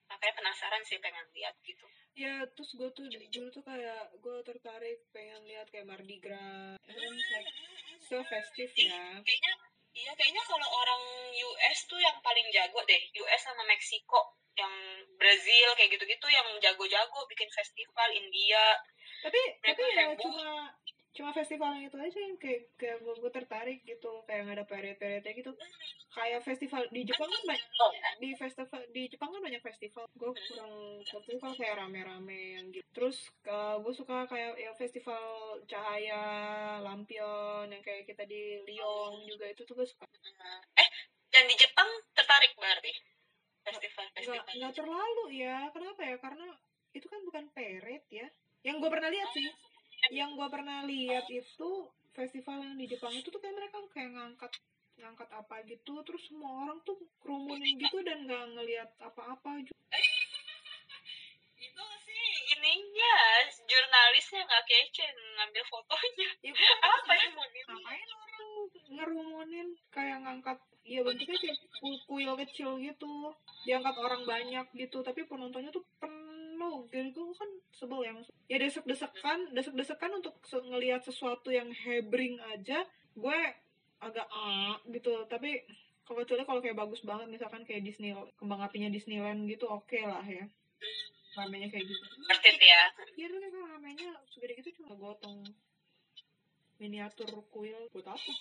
Makanya 0.05 0.33
penasaran 0.37 0.83
sih 0.85 1.01
pengen 1.01 1.25
lihat 1.33 1.55
gitu. 1.65 1.85
Ya 2.15 2.45
terus 2.53 2.71
gue 2.77 2.89
tuh 2.95 3.05
dulu 3.09 3.47
tuh 3.51 3.63
kayak 3.65 4.13
gue 4.21 4.37
tertarik 4.45 4.99
pengen 5.11 5.41
lihat 5.49 5.67
kayak 5.73 5.89
Mardi 5.89 6.17
Gras. 6.21 6.77
Itu 6.85 6.95
kan 6.95 7.15
like 7.15 7.51
so 8.05 8.17
festive 8.25 8.71
ya. 8.77 9.19
kayaknya 9.25 9.53
iya 9.95 10.11
kayaknya 10.13 10.43
kalau 10.45 10.67
orang 10.69 11.03
US 11.33 11.77
tuh 11.89 11.99
yang 11.99 12.17
paling 12.21 12.47
jago 12.53 12.79
deh. 12.85 13.01
US 13.25 13.41
sama 13.41 13.65
Meksiko 13.67 14.37
yang 14.55 14.71
Brazil 15.19 15.67
kayak 15.75 15.91
gitu-gitu 15.91 16.27
yang 16.31 16.47
jago-jago 16.63 17.19
bikin 17.27 17.49
festival 17.51 18.09
India. 18.15 18.79
Tapi 19.25 19.39
Mereka 19.59 19.75
tapi 19.75 19.83
ya 19.83 20.03
heboh. 20.07 20.21
cuma 20.23 20.47
cuma 21.15 21.31
festival 21.31 21.71
yang 21.79 21.87
itu 21.87 21.95
aja 21.95 22.19
yang 22.19 22.35
kayak 22.35 22.67
kayak 22.75 22.99
gue, 22.99 23.15
gue 23.15 23.31
tertarik 23.31 23.79
gitu. 23.87 24.21
Kayak 24.27 24.41
nggak 24.45 24.57
ada 24.59 24.65
parade-parade 24.67 25.29
gitu. 25.31 25.51
Kayak 26.11 26.43
festival 26.43 26.83
di 26.91 27.01
Jepang 27.07 27.31
kan 27.31 27.43
banyak 27.47 27.69
di 28.19 28.29
festival 28.35 28.79
di 28.91 29.03
Jepang 29.07 29.29
kan 29.31 29.41
banyak 29.41 29.63
festival. 29.63 30.03
Gue 30.19 30.31
kurang 30.35 30.73
festival 31.07 31.51
kayak 31.55 31.75
rame-rame 31.79 32.59
yang 32.59 32.65
gitu. 32.75 32.85
Terus 32.91 33.17
gue 33.81 33.93
suka 33.95 34.27
kayak 34.27 34.59
ya 34.59 34.71
festival 34.75 35.23
cahaya 35.65 36.21
lampion 36.83 37.71
yang 37.71 37.83
kayak 37.83 38.05
kita 38.11 38.27
di 38.27 38.59
Lyon 38.67 39.23
juga 39.23 39.47
itu 39.47 39.63
tuh 39.63 39.75
gue 39.79 39.87
suka. 39.87 40.03
Eh 40.75 40.89
dan 41.31 41.47
di 41.47 41.55
Jepang 41.55 41.87
tertarik 42.11 42.51
berarti? 42.59 42.91
Festival 43.65 44.05
festival 44.13 44.45
nggak 44.45 44.75
terlalu 44.75 45.25
ya. 45.31 45.71
Kenapa 45.71 46.01
ya? 46.03 46.15
Karena 46.19 46.47
itu 46.91 47.07
kan 47.07 47.19
bukan 47.23 47.47
parade 47.55 48.07
ya. 48.11 48.27
Yang 48.65 48.75
gue 48.81 48.89
pernah 48.91 49.09
lihat 49.11 49.29
sih 49.31 49.47
yang 50.11 50.37
gua 50.37 50.47
pernah 50.51 50.85
lihat 50.85 51.25
itu 51.29 51.69
festival 52.15 52.63
yang 52.63 52.75
di 52.79 52.85
Jepang 52.89 53.13
itu 53.13 53.27
tuh 53.27 53.39
kayak 53.41 53.55
mereka 53.55 53.77
kayak 53.91 54.11
ngangkat 54.15 54.51
ngangkat 54.95 55.29
apa 55.35 55.55
gitu 55.67 55.99
terus 56.07 56.23
semua 56.31 56.51
orang 56.63 56.79
tuh 56.87 56.95
kerumunin 57.19 57.75
gitu 57.75 57.99
dan 58.07 58.23
nggak 58.23 58.43
ngelihat 58.55 58.89
apa-apa 59.03 59.59
juga 59.59 59.83
itu 61.65 61.85
sih? 62.07 62.25
Ininya 62.55 63.15
jurnalisnya 63.67 64.41
nggak 64.47 64.65
kece 64.69 65.05
ngambil 65.35 65.63
fotonya. 65.67 66.29
Ya 66.45 66.53
apa 66.79 67.11
yang 67.19 67.31
mau 67.35 67.47
ngapain 67.47 68.09
orang 68.15 68.47
ngerumunin 68.95 69.67
kayak 69.91 70.17
ngangkat 70.23 70.57
ya 70.85 71.01
bentuknya 71.01 71.37
kayak 71.41 71.57
ku- 71.81 72.03
kuil 72.05 72.33
kecil 72.45 72.77
gitu 72.77 73.33
diangkat 73.65 73.95
orang 73.97 74.21
banyak 74.23 74.65
gitu 74.77 75.01
tapi 75.01 75.25
penontonnya 75.25 75.73
tuh 75.73 75.81
penuh 76.55 76.87
jadi 76.87 77.11
gue 77.11 77.35
kan 77.35 77.51
sebel 77.75 78.01
yang 78.07 78.17
ya 78.47 78.55
desek-desekan 78.55 79.51
desek-desekan 79.51 80.11
untuk 80.15 80.39
se- 80.47 80.63
ngelihat 80.63 81.03
sesuatu 81.03 81.51
yang 81.51 81.67
hebring 81.67 82.39
aja 82.55 82.87
gue 83.11 83.39
agak 83.99 84.23
ah 84.31 84.79
gitu. 84.87 85.27
Tapi 85.27 85.67
kalau 86.07 86.23
kecuali 86.23 86.47
kalau 86.47 86.61
kayak 86.63 86.79
bagus 86.79 87.03
banget 87.03 87.27
misalkan 87.27 87.67
kayak 87.67 87.83
Disney 87.83 88.15
kembang 88.39 88.63
apinya 88.63 88.87
Disneyland 88.87 89.43
gitu 89.51 89.67
oke 89.67 89.99
lah 89.99 90.23
ya. 90.23 90.47
Ramenya 91.35 91.67
kayak 91.67 91.83
gitu. 91.91 92.03
It 92.31 92.59
ya. 92.63 92.83
Ya 93.19 93.27
tapi 93.27 93.47
kalau 93.51 93.67
ramenya 93.67 94.15
segede 94.31 94.55
gitu 94.63 94.79
cuma 94.79 94.95
gotong. 94.95 95.43
Miniatur 96.79 97.27
kuil 97.51 97.91
buat 97.91 98.07
apa? 98.07 98.31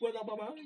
Buat 0.00 0.16
apa 0.24 0.32
banget 0.32 0.64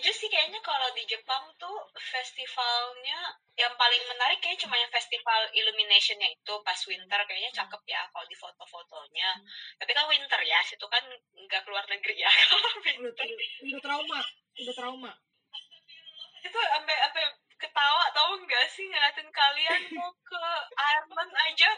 Setuju 0.00 0.16
sih 0.16 0.32
kayaknya 0.32 0.64
kalau 0.64 0.88
di 0.96 1.04
Jepang 1.04 1.44
tuh 1.60 1.76
festivalnya 1.92 3.36
yang 3.52 3.68
paling 3.76 4.00
menarik 4.08 4.40
kayaknya 4.40 4.64
cuma 4.64 4.80
yang 4.80 4.88
festival 4.88 5.44
illuminationnya 5.52 6.24
itu 6.24 6.54
pas 6.64 6.80
winter 6.88 7.20
kayaknya 7.28 7.52
cakep 7.52 7.84
ya 7.84 8.00
kalau 8.08 8.24
di 8.24 8.32
foto-fotonya. 8.32 9.36
Tapi 9.76 9.92
kan 9.92 10.08
winter 10.08 10.40
ya, 10.40 10.56
situ 10.64 10.88
kan 10.88 11.04
nggak 11.36 11.68
keluar 11.68 11.84
negeri 11.84 12.16
ya 12.16 12.32
kalau 12.48 12.64
udah, 12.64 12.80
winter. 12.80 13.24
udah, 13.28 13.48
udah 13.60 13.80
trauma 13.84 14.20
udah 14.56 14.74
trauma 14.80 15.12
Itu 16.48 16.56
sampai 16.56 16.96
sampai 16.96 17.24
ketawa 17.60 18.04
tau 18.16 18.40
nggak 18.40 18.64
sih 18.72 18.88
ngeliatin 18.88 19.28
kalian 19.28 19.80
mau 20.00 20.08
ke 20.16 20.44
Ireland 20.80 21.32
aja 21.44 21.70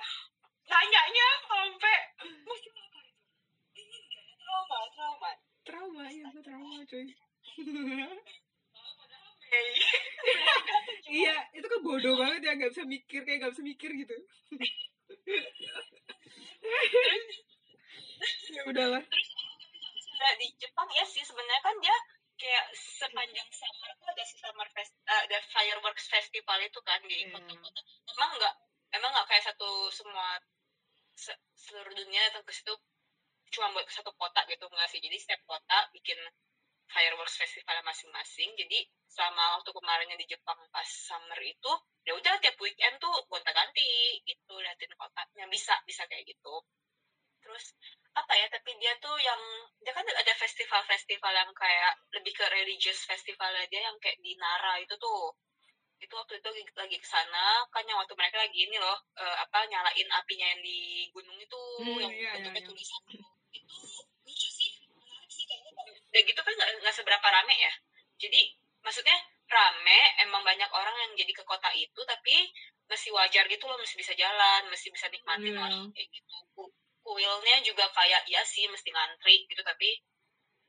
nanyanya 0.70 1.28
sampai 1.50 1.96
musim 2.46 2.70
apa 2.70 2.98
itu? 3.02 3.26
Dingin 3.74 4.02
ya? 4.14 4.22
Trauma, 4.46 4.78
trauma. 4.94 5.30
trauma 5.66 6.02
iya 6.06 6.30
gue 6.30 6.42
trauma 6.46 6.86
cuy. 6.86 7.10
Iya 11.12 11.37
itu 11.52 11.66
kan 11.68 11.80
bodoh 11.84 12.14
banget 12.16 12.40
ya 12.40 12.52
nggak 12.56 12.72
bisa 12.72 12.84
mikir 12.88 13.20
kayak 13.28 13.38
nggak 13.44 13.52
bisa 13.52 13.64
mikir 13.64 13.90
gitu 13.92 14.14
ya 18.52 18.62
udahlah 18.68 19.02
Nah, 20.22 20.38
di 20.38 20.46
Jepang 20.54 20.87
ya 20.94 21.02
sih 21.02 21.18
sebenarnya 21.26 21.58
kan 21.66 21.75
dia 21.82 21.96
kayak 22.38 22.70
sepanjang 22.78 23.49
summer 23.50 23.90
tuh 23.99 24.06
ada 24.06 24.22
si 24.22 24.38
summer 24.38 24.68
fest 24.70 24.94
ada 25.02 25.38
fireworks 25.50 26.06
festival 26.06 26.62
itu 26.62 26.78
kan 26.87 27.02
di 27.02 27.26
Iya. 27.26 27.34
kota-kota. 27.34 27.80
Emang 28.06 28.30
nggak 28.38 28.54
emang 28.94 29.11
nggak 29.11 29.26
kayak 29.26 29.42
satu 29.50 29.90
semua 29.90 30.38
se- 31.18 31.42
seluruh 31.58 31.90
dunia 31.90 32.22
datang 32.30 32.46
ke 32.46 32.54
situ 32.54 32.70
cuma 33.50 33.75
buat 33.75 33.82
satu 33.90 34.14
kota 34.14 34.46
gitu 34.46 34.62
enggak 34.70 34.87
sih. 34.94 35.02
Jadi 35.02 35.18
setiap 35.18 35.42
kota 35.42 35.90
bikin 35.90 36.18
fireworks 36.92 37.40
festival 37.40 37.80
masing-masing. 37.82 38.52
Jadi 38.54 38.78
selama 39.08 39.58
waktu 39.61 39.70
kemarinnya 39.72 40.16
di 40.20 40.26
Jepang 40.28 40.61
pas 40.70 40.87
summer 40.88 41.40
itu 41.40 41.72
ya 42.06 42.12
udah 42.16 42.34
tiap 42.40 42.56
weekend 42.61 42.96
tuh 43.00 43.12
gonta-ganti 43.28 44.20
gitu 44.25 44.54
liatin 44.61 44.92
kotanya 44.96 45.44
bisa 45.49 45.75
bisa 45.88 46.04
kayak 46.06 46.28
gitu. 46.28 46.54
Terus 47.42 47.75
apa 48.12 48.32
ya 48.37 48.46
tapi 48.52 48.76
dia 48.76 48.92
tuh 49.00 49.16
yang 49.18 49.40
dia 49.80 49.92
kan 49.96 50.04
ada 50.04 50.32
festival-festival 50.37 51.32
yang 51.32 51.50
kayak 51.56 51.92
lebih 52.12 52.32
ke 52.37 52.44
religious 52.52 53.08
festival 53.08 53.49
dia 53.72 53.80
yang 53.88 53.96
kayak 54.04 54.20
di 54.20 54.37
Nara 54.37 54.76
itu 54.78 54.92
tuh 55.00 55.32
itu 56.02 56.12
waktu 56.18 56.34
itu 56.42 56.50
lagi, 56.75 56.99
ke 56.99 57.06
sana 57.06 57.62
kan 57.70 57.87
yang 57.87 57.94
waktu 57.94 58.11
mereka 58.18 58.42
lagi 58.42 58.58
ini 58.66 58.75
loh 58.75 58.99
eh, 59.14 59.37
apa 59.38 59.64
nyalain 59.70 60.08
apinya 60.11 60.46
yang 60.50 60.61
di 60.61 61.06
gunung 61.14 61.38
itu 61.38 61.61
Hmm, 61.78 61.99
yang 62.02 62.11
iya, 62.11 62.30
bentuknya 62.37 62.58
iya, 62.58 62.66
iya. 62.66 62.68
tulisan 62.68 63.02
itu 63.06 63.28
itu 63.54 63.76
lucu 64.26 64.49
sih 64.50 64.70
menarik 64.90 65.30
sih 65.30 65.44
kayaknya 65.46 65.72
kalau- 65.78 66.01
udah 66.12 66.23
gitu 66.28 66.40
kan 66.45 66.52
nggak 66.52 66.92
seberapa 66.92 67.25
rame 67.25 67.57
ya. 67.57 67.73
Jadi 68.21 68.52
maksudnya 68.85 69.16
rame 69.49 70.00
emang 70.21 70.45
banyak 70.45 70.69
orang 70.69 70.92
yang 71.09 71.12
jadi 71.16 71.33
ke 71.33 71.40
kota 71.42 71.73
itu 71.73 72.00
tapi 72.04 72.52
masih 72.85 73.16
wajar 73.16 73.49
gitu 73.49 73.64
loh 73.64 73.81
masih 73.81 73.97
bisa 73.97 74.12
jalan 74.12 74.69
masih 74.69 74.92
bisa 74.92 75.09
nikmatin 75.09 75.57
Iya. 75.57 75.61
lah 75.64 75.73
kayak 75.97 76.09
gitu. 76.12 76.37
Ku- 76.52 76.73
kuilnya 77.00 77.64
juga 77.64 77.88
kayak 77.97 78.28
ya 78.28 78.45
sih 78.45 78.69
mesti 78.69 78.92
ngantri 78.92 79.49
gitu 79.49 79.64
tapi 79.64 79.88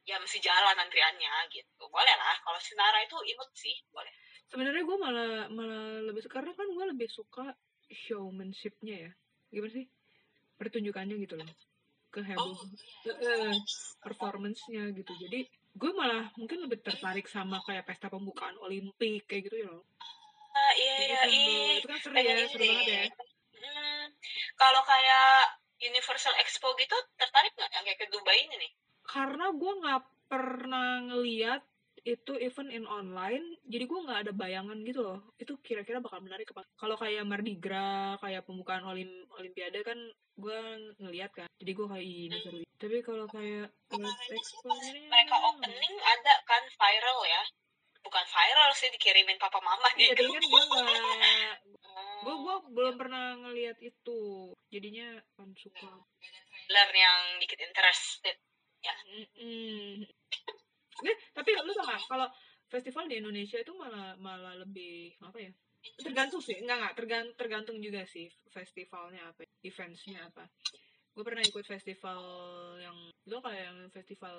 ya 0.08 0.16
mesti 0.16 0.40
jalan 0.40 0.80
antriannya 0.80 1.52
gitu. 1.52 1.84
Boleh 1.92 2.16
lah 2.16 2.40
kalau 2.40 2.60
Sinara 2.64 3.04
itu 3.04 3.20
imut 3.28 3.52
sih 3.52 3.76
boleh. 3.92 4.12
Sebenarnya 4.48 4.84
gue 4.88 4.98
malah 5.00 5.52
malah 5.52 6.00
lebih 6.08 6.24
suka 6.24 6.40
karena 6.40 6.52
kan 6.56 6.68
gue 6.72 6.86
lebih 6.96 7.10
suka 7.12 7.46
showmanshipnya 7.92 8.96
ya. 9.08 9.12
Gimana 9.52 9.76
sih? 9.76 9.86
Pertunjukannya 10.56 11.20
gitu 11.20 11.36
loh 11.36 11.48
keheboh 12.13 12.53
eh, 13.10 13.55
performance-nya 13.98 14.93
gitu. 14.93 15.12
Jadi 15.17 15.50
gue 15.74 15.91
malah 15.98 16.29
mungkin 16.38 16.70
lebih 16.70 16.86
tertarik 16.86 17.25
sama 17.25 17.58
kayak 17.65 17.89
pesta 17.89 18.13
pembukaan 18.13 18.53
olimpik 18.62 19.25
kayak 19.25 19.50
gitu 19.50 19.58
ya 19.65 19.70
loh. 19.74 19.84
Ah, 20.53 20.74
iya 20.77 20.93
Jadi 20.93 21.05
iya 21.10 21.17
kan, 21.17 21.27
iya. 21.34 21.74
itu 21.82 21.88
kan 21.89 22.00
seru 22.05 22.15
ya 22.22 22.36
seru 22.46 22.63
banget 22.70 22.86
ya. 22.86 23.03
Hmm, 23.63 24.05
kalau 24.53 24.82
kayak 24.86 25.58
Universal 25.82 26.38
Expo 26.38 26.77
gitu 26.77 26.96
tertarik 27.17 27.51
nggak 27.58 27.72
yang 27.74 27.84
kayak 27.89 28.00
ke 28.00 28.08
Dubai 28.13 28.38
ini 28.46 28.55
nih? 28.62 28.72
Karena 29.01 29.50
gue 29.50 29.74
nggak 29.82 30.01
pernah 30.29 30.89
ngeliat 31.10 31.62
itu 32.03 32.36
event 32.36 32.67
in 32.67 32.83
online 32.83 33.55
jadi 33.63 33.88
gue 33.88 34.00
nggak 34.03 34.22
ada 34.27 34.31
bayangan 34.36 34.75
gitu 34.83 35.00
loh. 35.03 35.19
Itu 35.39 35.55
kira-kira 35.63 36.03
bakal 36.03 36.19
menarik 36.19 36.51
apa? 36.51 36.67
Kalau 36.75 37.00
kayak 37.00 37.24
Mardi 37.24 37.55
Gras 37.55 38.19
kayak 38.19 38.43
pembukaan 38.43 38.83
olim 38.83 39.10
olimpiade 39.39 39.79
kan 39.88 39.95
gue 40.36 40.60
ngeliat 41.00 41.31
kan. 41.31 41.48
Jadi 41.63 41.72
gue 41.72 41.88
kayak 41.88 42.05
ini 42.05 42.38
seru. 42.43 42.60
Tapi 42.75 42.98
kalau 43.00 43.25
kayak 43.31 43.72
World 43.95 44.19
Expo 44.36 44.72
ini 44.91 45.07
mereka 45.07 45.36
opening 45.48 45.95
ada 46.03 46.33
kan 46.43 46.63
viral 46.67 47.19
ya. 47.24 47.43
Bukan 48.03 48.25
viral 48.27 48.69
sih 48.75 48.91
dikirimin 48.91 49.39
papa 49.39 49.63
mama 49.63 49.88
di 49.95 50.12
iya 50.12 50.13
tapi 50.13 50.27
kan 50.27 50.43
gue 50.43 50.63
nggak 50.67 50.88
gue 52.24 52.36
gue 52.36 52.55
belum 52.75 52.95
pernah 53.00 53.39
ngeliat 53.48 53.79
itu. 53.79 54.51
Jadinya 54.67 55.24
kan 55.39 55.55
suka. 55.55 55.88
Trailer 56.67 56.89
yang 56.95 57.39
dikit 57.39 57.60
interested 57.60 58.36
Mm-mm. 58.83 60.03
Eh, 61.02 61.18
tapi 61.34 61.50
lu 61.58 61.74
tau 61.74 61.86
gak 61.90 62.02
kalau 62.06 62.28
festival 62.70 63.06
di 63.10 63.18
Indonesia 63.18 63.58
itu 63.58 63.74
malah 63.74 64.14
malah 64.22 64.54
lebih 64.58 65.18
apa 65.26 65.38
ya 65.42 65.52
tergantung 66.00 66.40
sih. 66.40 66.56
Enggak 66.62 66.78
enggak 66.80 66.94
tergantung 66.96 67.36
tergantung 67.36 67.78
juga 67.82 68.02
sih 68.08 68.30
festivalnya 68.54 69.26
apa 69.28 69.44
eventsnya 69.62 70.30
apa. 70.30 70.46
Gue 71.14 71.24
pernah 71.26 71.44
ikut 71.44 71.66
festival 71.66 72.20
yang 72.82 72.98
itu 73.26 73.38
kayak 73.38 73.64
yang 73.70 73.78
festival 73.90 74.38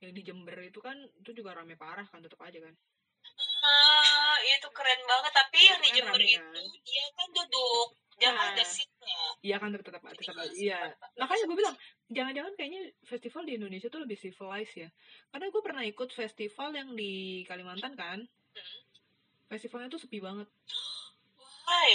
yang 0.00 0.12
di 0.12 0.20
Jember 0.20 0.58
itu 0.60 0.80
kan 0.80 0.96
itu 1.20 1.30
juga 1.32 1.56
rame 1.56 1.76
parah 1.76 2.04
kan 2.08 2.20
tetap 2.20 2.40
aja 2.44 2.60
kan. 2.60 2.74
Ah, 3.66 4.36
itu 4.44 4.68
keren 4.70 5.00
banget. 5.08 5.32
Tapi 5.32 5.58
Itu 5.58 5.68
yang 5.72 5.80
di 5.82 5.90
Jember 5.96 6.20
rame, 6.20 6.28
itu 6.30 6.40
kan? 6.40 6.64
dia 6.84 7.04
kan 7.16 7.28
duduk. 7.32 7.88
Dia 8.16 8.30
Nah. 8.32 8.48
ada 8.52 8.64
seatnya 8.64 8.95
iya 9.46 9.56
kan 9.62 9.70
tetap 9.70 9.94
tetap, 9.94 10.02
tetap 10.02 10.36
aja 10.42 10.50
iya. 10.58 10.80
makanya 11.14 11.44
gue 11.46 11.56
bilang 11.56 11.76
jangan-jangan 12.10 12.52
kayaknya 12.54 12.82
festival 13.02 13.42
di 13.46 13.52
Indonesia 13.58 13.88
tuh 13.90 14.02
lebih 14.02 14.18
civilized 14.18 14.74
ya. 14.78 14.88
Karena 15.34 15.46
gue 15.50 15.62
pernah 15.62 15.82
ikut 15.82 16.10
festival 16.14 16.68
yang 16.74 16.94
di 16.94 17.42
Kalimantan 17.46 17.94
kan. 17.98 18.18
Hmm. 18.26 18.80
festivalnya 19.46 19.86
tuh 19.92 20.02
sepi 20.02 20.18
banget. 20.18 20.48
Why? 21.66 21.90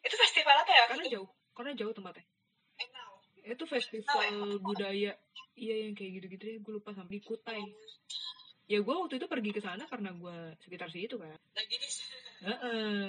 itu 0.00 0.16
festival 0.16 0.56
apa 0.64 0.72
ya? 0.72 0.84
Karena 0.88 1.04
jauh 1.12 1.28
karena 1.52 1.72
jauh 1.76 1.92
tempatnya. 1.92 2.24
Itu 3.44 3.64
festival 3.68 4.60
budaya. 4.60 5.12
Iya 5.60 5.74
yang 5.84 5.92
kayak 5.92 6.10
gitu-gitu 6.20 6.44
ya 6.44 6.56
gue 6.60 6.72
lupa 6.80 6.96
sampai 6.96 7.20
di 7.20 7.22
Kutai. 7.24 7.60
Ya 8.64 8.80
gue 8.80 8.94
waktu 8.94 9.20
itu 9.20 9.26
pergi 9.28 9.50
ke 9.52 9.60
sana 9.60 9.84
karena 9.88 10.12
gue 10.16 10.56
sekitar 10.64 10.88
situ 10.88 11.20
kan. 11.20 11.36
Lagi 11.52 11.76
di 11.76 11.88
Heeh. 12.40 13.04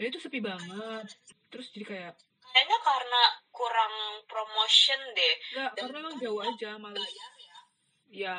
Ya, 0.00 0.04
itu 0.08 0.18
sepi 0.20 0.40
banget. 0.44 1.08
terus 1.52 1.68
jadi 1.72 1.84
kayak 1.84 2.12
kayaknya 2.52 2.78
karena 2.84 3.22
kurang 3.50 3.94
promotion 4.28 5.00
deh. 5.16 5.34
Enggak 5.56 5.70
Dan 5.74 5.82
karena 5.88 5.98
emang 5.98 6.14
kan 6.14 6.22
jauh 6.22 6.40
aja 6.40 6.70
males. 6.78 7.00
bayar 7.00 7.32
ya. 7.36 7.58
Ya 8.12 8.36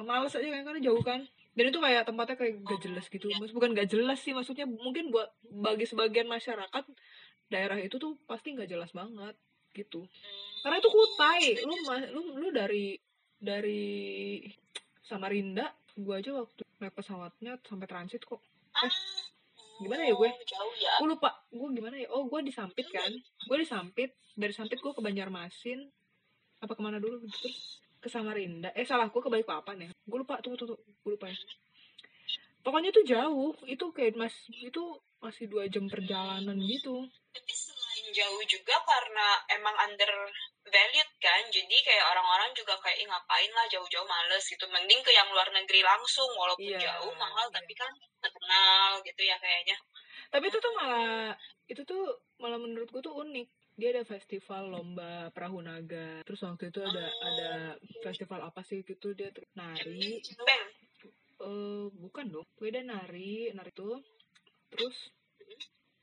males 0.00 0.32
aja 0.32 0.48
kan 0.48 0.62
karena 0.64 0.80
jauh 0.80 1.02
kan. 1.04 1.20
Dan 1.56 1.72
itu 1.72 1.78
kayak 1.80 2.04
tempatnya 2.04 2.36
kayak 2.36 2.54
gak 2.68 2.80
jelas 2.84 3.04
gitu. 3.08 3.26
Mas 3.40 3.52
bukan 3.52 3.72
gak 3.72 3.88
jelas 3.88 4.18
sih 4.20 4.36
maksudnya 4.36 4.68
mungkin 4.68 5.08
buat 5.08 5.32
bagi 5.40 5.88
sebagian 5.88 6.28
masyarakat 6.28 6.84
daerah 7.48 7.78
itu 7.78 7.96
tuh 7.96 8.18
pasti 8.26 8.58
nggak 8.58 8.66
jelas 8.66 8.90
banget 8.90 9.38
gitu. 9.70 10.02
Hmm. 10.02 10.54
karena 10.64 10.76
itu 10.82 10.90
kutai. 10.90 11.44
lu 11.62 11.74
lu 12.10 12.22
lu 12.42 12.48
dari 12.50 12.96
dari 13.38 14.42
Samarinda 15.04 15.70
gua 15.94 16.18
aja 16.18 16.34
waktu 16.34 16.66
naik 16.80 16.96
pesawatnya 16.96 17.60
sampai 17.62 17.86
transit 17.86 18.24
kok. 18.24 18.42
Ah 18.74 18.90
gimana 19.82 20.02
ya 20.06 20.14
gue? 20.14 20.30
Ya. 20.80 20.92
Gue 21.00 21.08
lupa. 21.12 21.30
Gue 21.52 21.68
gimana 21.72 21.96
ya? 21.98 22.08
Oh 22.12 22.24
gue 22.26 22.40
di 22.42 22.52
Sampit 22.52 22.86
kan? 22.88 23.12
Gue 23.46 23.56
di 23.60 23.66
Sampit. 23.68 24.10
Dari 24.36 24.52
Sampit 24.52 24.78
gue 24.80 24.92
ke 24.92 25.02
Banjarmasin. 25.02 25.80
Apa 26.62 26.72
ke 26.76 26.82
mana 26.82 26.96
dulu? 27.02 27.20
Terus 27.28 27.80
ke 28.00 28.08
Samarinda. 28.08 28.72
Eh 28.72 28.84
salah. 28.88 29.08
Gue 29.12 29.20
ke 29.20 29.28
Balikpapan 29.32 29.86
ya. 29.86 29.90
Gue 30.04 30.18
lupa. 30.22 30.40
Tunggu 30.40 30.56
tunggu 30.56 30.76
gue 30.78 31.12
lupa 31.12 31.28
ya. 31.28 31.36
Pokoknya 32.64 32.90
tuh 32.90 33.04
jauh. 33.06 33.52
Itu 33.64 33.94
kayak 33.94 34.18
mas 34.18 34.34
itu 34.50 34.82
masih 35.22 35.48
dua 35.48 35.64
jam 35.70 35.86
perjalanan 35.88 36.58
gitu. 36.60 37.06
Tapi 37.32 37.52
selain 37.52 38.06
jauh 38.12 38.42
juga 38.48 38.76
karena 38.84 39.26
emang 39.54 39.76
under 39.86 40.10
valued 40.66 41.10
kan. 41.22 41.42
Jadi 41.48 41.76
kayak 41.86 42.04
orang-orang 42.10 42.50
juga 42.58 42.74
kayak 42.82 42.98
"Ih, 42.98 43.06
ngapain 43.06 43.50
lah? 43.54 43.66
Jauh-jauh 43.70 44.06
males 44.08 44.44
gitu. 44.44 44.66
Mending 44.66 45.00
ke 45.06 45.14
yang 45.14 45.30
luar 45.30 45.46
negeri 45.54 45.80
langsung. 45.86 46.26
Walaupun 46.34 46.66
Iya, 46.66 46.78
jauh 46.82 47.14
mahal. 47.14 47.46
Tapi 47.54 47.72
kan 47.78 47.90
terkenal 48.46 49.02
gitu 49.02 49.22
ya 49.26 49.36
kayaknya. 49.42 49.76
Tapi 50.30 50.44
itu 50.46 50.58
tuh 50.62 50.72
malah 50.78 51.34
itu 51.66 51.82
tuh 51.82 52.02
malah 52.38 52.58
menurut 52.62 52.88
gue 52.94 53.02
tuh 53.02 53.14
unik. 53.18 53.48
Dia 53.76 53.92
ada 53.92 54.08
festival 54.08 54.72
lomba 54.72 55.28
perahu 55.34 55.60
naga 55.60 56.24
terus 56.24 56.40
waktu 56.46 56.72
itu 56.72 56.80
ada 56.80 57.04
ada 57.10 57.50
festival 58.00 58.40
apa 58.46 58.64
sih 58.64 58.86
gitu 58.86 59.12
dia 59.12 59.34
tuh 59.34 59.44
nari. 59.58 60.22
Eh 61.42 61.86
bukan 61.90 62.24
dong. 62.30 62.46
Beda 62.56 62.80
nari 62.86 63.50
nari 63.52 63.70
itu. 63.74 63.98
Terus 64.70 64.96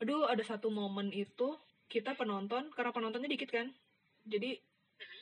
aduh 0.03 0.27
ada 0.27 0.43
satu 0.43 0.67
momen 0.67 1.15
itu 1.15 1.55
kita 1.88 2.13
penonton 2.19 2.69
karena 2.75 2.91
penontonnya 2.91 3.31
dikit 3.31 3.50
kan. 3.50 3.71
Jadi 4.27 4.59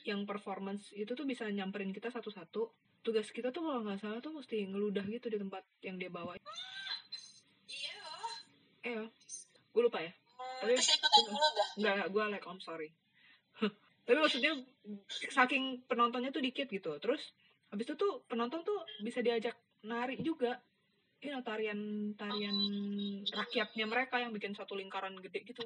yang 0.02 0.26
performance 0.26 0.90
itu 0.92 1.14
tuh 1.14 1.24
bisa 1.24 1.46
nyamperin 1.48 1.94
kita 1.94 2.10
satu-satu. 2.10 2.68
Tugas 3.02 3.34
kita 3.34 3.50
tuh 3.50 3.66
kalau 3.66 3.82
nggak 3.82 3.98
salah 3.98 4.22
tuh 4.22 4.30
mesti 4.30 4.62
ngeludah 4.68 5.02
gitu 5.10 5.26
di 5.26 5.38
tempat 5.40 5.66
yang 5.82 5.98
dia 5.98 6.06
bawa. 6.06 6.38
Iya 6.38 6.81
eh 8.82 9.06
gue 9.72 9.82
lupa 9.82 9.98
ya. 10.02 10.12
Tapi- 10.62 10.78
dulu 11.26 11.48
dah. 11.56 11.68
Nggak 11.78 11.92
nggak 11.98 12.08
gue 12.10 12.24
like 12.34 12.46
I'm 12.46 12.60
sorry. 12.62 12.90
Tapi 14.06 14.18
maksudnya 14.18 14.52
saking 15.30 15.86
penontonnya 15.86 16.34
tuh 16.34 16.42
dikit 16.42 16.66
gitu. 16.68 16.98
Terus 16.98 17.22
habis 17.70 17.86
itu 17.88 17.94
tuh 17.94 18.22
penonton 18.28 18.60
tuh 18.66 18.78
bisa 19.00 19.22
diajak 19.22 19.54
nari 19.86 20.18
juga. 20.20 20.58
Ini 21.22 21.38
tarian 21.46 21.78
tarian 22.18 22.56
rakyatnya 23.30 23.86
mereka 23.86 24.18
yang 24.18 24.34
bikin 24.34 24.58
satu 24.58 24.74
lingkaran 24.74 25.14
gede 25.22 25.46
gitu. 25.46 25.62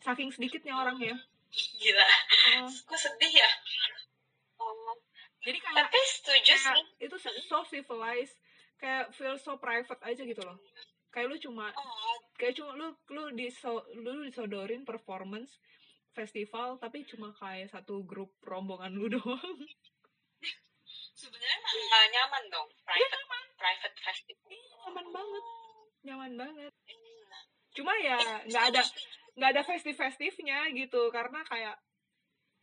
Saking 0.00 0.32
sedikitnya 0.32 0.72
orangnya. 0.72 1.20
Gila. 1.52 2.08
Oh, 2.64 2.68
kok 2.72 2.98
sedih 3.00 3.32
ya? 3.32 3.50
Oh. 4.56 4.96
jadi 5.44 5.58
kayak 5.62 5.76
tapi 5.78 5.98
setuju 6.10 6.52
kayak 6.58 6.74
sih. 6.74 6.84
itu 7.06 7.16
so 7.46 7.62
civilized 7.70 8.34
kayak 8.80 9.12
feel 9.14 9.36
so 9.38 9.54
private 9.60 10.00
aja 10.02 10.22
gitu 10.24 10.42
loh 10.42 10.58
kayak 11.16 11.32
lu 11.32 11.36
cuma 11.40 11.72
oh, 11.72 12.20
kayak 12.36 12.60
cuma 12.60 12.76
lu 12.76 12.92
lu 13.08 13.32
diso, 13.32 13.80
lu 13.96 14.28
disodorin 14.28 14.84
performance 14.84 15.56
festival 16.12 16.76
tapi 16.76 17.08
cuma 17.08 17.32
kayak 17.40 17.72
satu 17.72 18.04
grup 18.04 18.36
rombongan 18.44 18.92
lu 18.92 19.08
doang. 19.16 19.56
Sebenarnya 21.16 21.58
malah 21.64 22.04
nyaman 22.12 22.44
dong 22.52 22.68
private 22.84 23.24
private 23.56 23.96
festival. 23.96 24.52
Nyaman 24.84 25.06
banget. 25.08 25.44
Nyaman 26.04 26.32
banget. 26.36 26.72
Iya. 26.84 27.38
cuma 27.76 27.92
ya 28.00 28.16
nggak 28.44 28.64
ada 28.72 28.82
nggak 29.36 29.50
ada 29.52 29.62
festif 29.64 29.96
festifnya 29.96 30.68
gitu 30.72 31.12
karena 31.12 31.40
kayak 31.44 31.76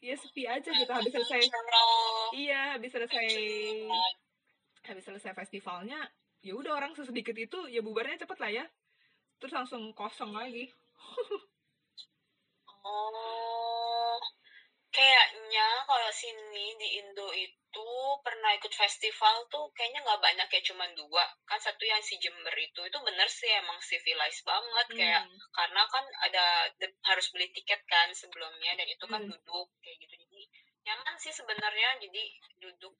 ya 0.01 0.15
sepi 0.17 0.43
aja 0.49 0.69
gitu 0.73 0.89
habis 0.89 1.13
selesai 1.13 1.41
iya 2.33 2.75
habis 2.75 2.89
selesai 2.89 3.29
habis 4.83 5.03
selesai 5.05 5.31
festivalnya 5.37 6.01
ya 6.47 6.53
udah 6.59 6.71
orang 6.79 6.93
sesedikit 6.97 7.35
itu 7.45 7.59
ya 7.75 7.81
bubarnya 7.87 8.21
cepet 8.23 8.37
lah 8.43 8.51
ya. 8.59 8.65
Terus 9.39 9.53
langsung 9.57 9.83
kosong 9.99 10.31
lagi. 10.39 10.65
Oh, 12.85 14.19
kayaknya 14.97 15.67
kalau 15.89 16.11
sini 16.21 16.65
di 16.81 16.87
Indo 17.01 17.27
itu 17.45 17.87
pernah 18.25 18.51
ikut 18.59 18.73
festival 18.81 19.35
tuh 19.53 19.65
kayaknya 19.75 19.99
nggak 20.05 20.21
banyak 20.27 20.47
ya 20.55 20.61
cuma 20.69 20.85
dua. 20.99 21.25
Kan 21.49 21.59
satu 21.65 21.83
yang 21.91 22.01
si 22.07 22.15
Jember 22.23 22.55
itu 22.67 22.81
itu 22.89 22.97
bener 23.07 23.27
sih 23.39 23.49
emang 23.61 23.79
civilized 23.89 24.43
banget 24.51 24.87
kayak 24.99 25.23
Hmm. 25.25 25.39
karena 25.57 25.81
kan 25.93 26.05
ada 26.27 26.45
de- 26.79 26.99
harus 27.09 27.25
beli 27.33 27.47
tiket 27.55 27.81
kan 27.93 28.07
sebelumnya 28.21 28.71
dan 28.79 28.87
itu 28.95 29.05
kan 29.13 29.21
Hmm. 29.23 29.31
duduk 29.31 29.67
kayak 29.83 29.97
gitu. 30.03 30.13
Jadi 30.23 30.41
nyaman 30.85 31.15
sih 31.23 31.33
sebenarnya 31.39 31.89
jadi 32.03 32.23
duduk 32.63 32.93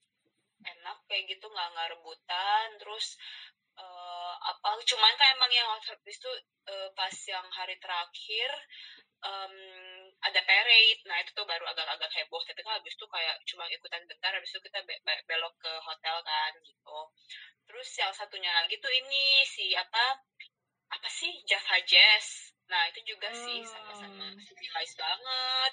enak 0.63 0.97
kayak 1.10 1.23
gitu 1.32 1.45
nggak 1.52 1.67
nggak 1.73 1.89
rebutan 1.97 2.67
terus 2.82 3.17
eh, 3.78 4.34
apa 4.52 4.69
cuman 4.86 5.13
kan 5.19 5.28
emang 5.38 5.52
yang 5.52 5.67
waktu 5.73 5.93
itu 6.08 6.30
eh, 6.69 6.89
pas 6.97 7.15
yang 7.28 7.47
hari 7.58 7.76
terakhir 7.84 8.49
em, 9.23 9.56
ada 10.23 10.41
parade. 10.47 11.02
Nah 11.10 11.17
itu 11.23 11.32
tuh 11.36 11.45
baru 11.47 11.65
agak-agak 11.71 12.12
heboh 12.17 12.41
tapi 12.47 12.60
kan 12.63 12.80
habis 12.80 12.93
itu 12.95 13.06
kayak 13.08 13.36
cuma 13.49 13.65
ikutan 13.71 14.04
bentar 14.10 14.32
habis 14.36 14.52
itu 14.52 14.60
kita 14.63 14.80
be- 14.88 15.02
be- 15.08 15.23
belok 15.28 15.54
ke 15.60 15.71
hotel 15.88 16.17
kan 16.23 16.52
gitu. 16.63 16.99
Terus 17.67 17.89
yang 17.99 18.12
satunya 18.15 18.52
lagi 18.54 18.76
tuh 18.84 18.91
ini 18.91 19.43
si 19.47 19.71
apa 19.76 20.19
apa 20.93 21.10
sih? 21.10 21.32
Java 21.49 21.78
Jazz. 21.88 22.54
Nah 22.71 22.88
itu 22.91 23.15
juga 23.15 23.30
sih 23.34 23.60
sama-sama 23.67 24.32
Hmm. 24.32 24.39
civilized 24.39 24.97
banget 24.99 25.71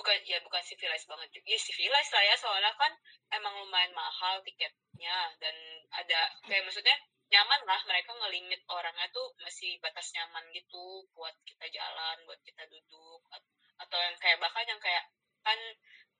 bukan 0.00 0.16
ya 0.24 0.40
bukan 0.40 0.64
civilized 0.64 1.04
banget 1.04 1.28
ya 1.44 1.58
civilized 1.60 2.12
lah 2.16 2.24
ya 2.24 2.34
soalnya 2.40 2.72
kan 2.80 2.92
emang 3.36 3.52
lumayan 3.60 3.92
mahal 3.92 4.40
tiketnya 4.40 5.16
dan 5.36 5.52
ada 5.92 6.32
kayak 6.48 6.64
maksudnya 6.64 6.96
nyaman 7.30 7.60
lah 7.68 7.78
mereka 7.84 8.10
ngelimit 8.16 8.64
orangnya 8.72 9.06
tuh 9.12 9.28
masih 9.44 9.76
batas 9.84 10.08
nyaman 10.16 10.48
gitu 10.56 11.04
buat 11.12 11.36
kita 11.44 11.68
jalan 11.68 12.16
buat 12.24 12.40
kita 12.42 12.64
duduk 12.66 13.20
At- 13.30 13.52
atau 13.86 13.98
yang 14.00 14.16
kayak 14.16 14.40
bahkan 14.40 14.64
yang 14.64 14.80
kayak 14.80 15.04
kan 15.44 15.58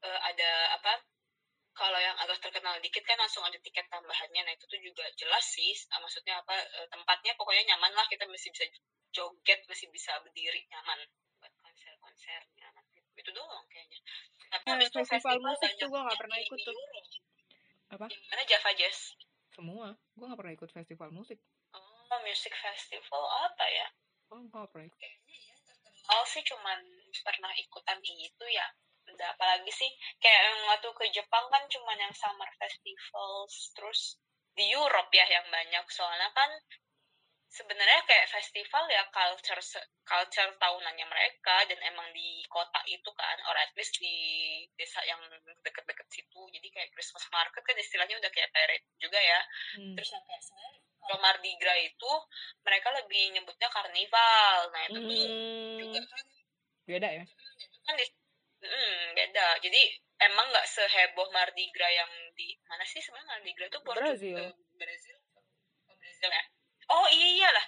eh, 0.04 0.20
ada 0.28 0.76
apa 0.76 0.92
kalau 1.74 1.96
yang 1.96 2.14
agak 2.20 2.38
terkenal 2.44 2.76
dikit 2.84 3.02
kan 3.08 3.16
langsung 3.16 3.42
ada 3.42 3.56
tiket 3.58 3.88
tambahannya 3.88 4.42
nah 4.44 4.52
itu 4.52 4.64
tuh 4.68 4.80
juga 4.84 5.08
jelas 5.16 5.44
sih 5.48 5.72
Ah, 5.90 5.98
maksudnya 5.98 6.38
apa 6.38 6.54
eh, 6.60 6.86
tempatnya 6.92 7.32
pokoknya 7.40 7.74
nyaman 7.74 7.96
lah 7.96 8.06
kita 8.06 8.28
masih 8.28 8.52
bisa 8.52 8.66
joget 9.10 9.60
masih 9.66 9.88
bisa 9.90 10.14
berdiri 10.22 10.62
nyaman 10.70 10.98
buat 11.40 11.52
konser-konsernya. 11.64 12.68
nanti 12.76 12.89
itu 13.20 13.30
doang 13.36 13.64
kayaknya. 13.68 13.98
Tapi 14.50 14.64
Eh, 14.66 14.72
habis 14.74 14.88
itu 14.90 14.98
festival 15.06 15.36
musik 15.38 15.70
tuh 15.78 15.88
nggak 15.88 16.04
yang 16.08 16.20
pernah 16.20 16.38
ikut 16.40 16.58
tuh. 16.64 16.74
Euro. 16.74 17.00
apa? 17.90 18.06
Mana 18.06 18.42
Java 18.46 18.70
Jazz? 18.74 18.98
Semua. 19.54 19.88
Gue 20.14 20.24
nggak 20.26 20.40
pernah 20.40 20.54
ikut 20.54 20.70
festival 20.70 21.10
musik. 21.10 21.38
Oh 21.74 22.18
music 22.26 22.54
festival 22.54 23.22
apa 23.46 23.64
ya? 23.70 23.86
Oh 24.34 24.40
nggak 24.42 24.66
pernah 24.74 24.86
ikut. 24.90 24.98
Kayaknya 24.98 25.36
ya 25.46 25.54
terkenal 25.66 26.20
sih 26.26 26.42
cuman 26.46 26.78
pernah 27.22 27.52
ikutan 27.54 27.98
itu 28.02 28.44
ya. 28.50 28.66
Udah 29.10 29.28
apalagi 29.34 29.70
sih? 29.74 29.90
Kayak 30.22 30.40
yang 30.50 30.58
waktu 30.70 30.88
ke 30.94 31.04
Jepang 31.14 31.46
kan 31.50 31.62
cuman 31.66 31.98
yang 31.98 32.14
summer 32.14 32.50
festivals 32.58 33.54
terus 33.74 34.00
di 34.54 34.70
Europe 34.70 35.10
ya 35.14 35.26
yang 35.30 35.46
banyak. 35.50 35.84
Soalnya 35.90 36.30
kan 36.34 36.50
sebenarnya 37.50 38.00
kayak 38.06 38.30
festival 38.30 38.86
ya 38.86 39.02
culture 39.10 39.58
culture 40.06 40.50
tahunannya 40.62 41.06
mereka 41.10 41.56
dan 41.66 41.78
emang 41.82 42.06
di 42.14 42.46
kota 42.46 42.78
itu 42.86 43.10
kan 43.18 43.36
or 43.50 43.56
at 43.58 43.70
least 43.74 43.98
di 43.98 44.14
desa 44.78 45.02
yang 45.04 45.18
deket-deket 45.66 46.06
situ. 46.08 46.40
Jadi 46.54 46.68
kayak 46.70 46.90
Christmas 46.94 47.26
market 47.34 47.62
kan 47.66 47.76
istilahnya 47.76 48.16
udah 48.22 48.30
kayak 48.30 48.50
parade 48.54 48.86
juga 49.02 49.18
ya. 49.18 49.40
Hmm. 49.74 49.94
terus 49.98 50.08
yang 50.14 50.24
kayak 50.24 50.42
sebenarnya 50.46 50.78
kalau 51.00 51.18
Mardi 51.24 51.52
Gras 51.58 51.80
itu 51.82 52.12
mereka 52.62 52.88
lebih 52.94 53.22
nyebutnya 53.34 53.68
karnival. 53.72 54.56
Nah 54.70 54.82
itu 54.86 54.98
tuh 55.02 55.22
juga 55.74 55.98
Hmm, 55.98 56.06
kan 56.06 56.22
beda 56.86 57.08
ya? 57.18 57.24
Itu 57.58 57.78
kan 57.86 57.94
di 57.98 58.06
mm, 58.62 59.02
beda. 59.18 59.46
Jadi 59.64 59.80
emang 60.22 60.46
nggak 60.54 60.66
seheboh 60.70 61.28
Mardi 61.34 61.66
Gras 61.74 61.92
yang 61.98 62.10
di 62.38 62.54
mana 62.70 62.84
sih 62.86 63.00
sebenarnya 63.02 63.28
Mardi 63.34 63.50
Gras 63.58 63.68
itu? 63.74 63.80
Brazil. 63.82 64.38
eh, 64.38 64.52
Brazil 64.78 65.16
Brazil 65.98 66.30
ya 66.30 66.44
oh 66.90 67.06
iyalah 67.08 67.66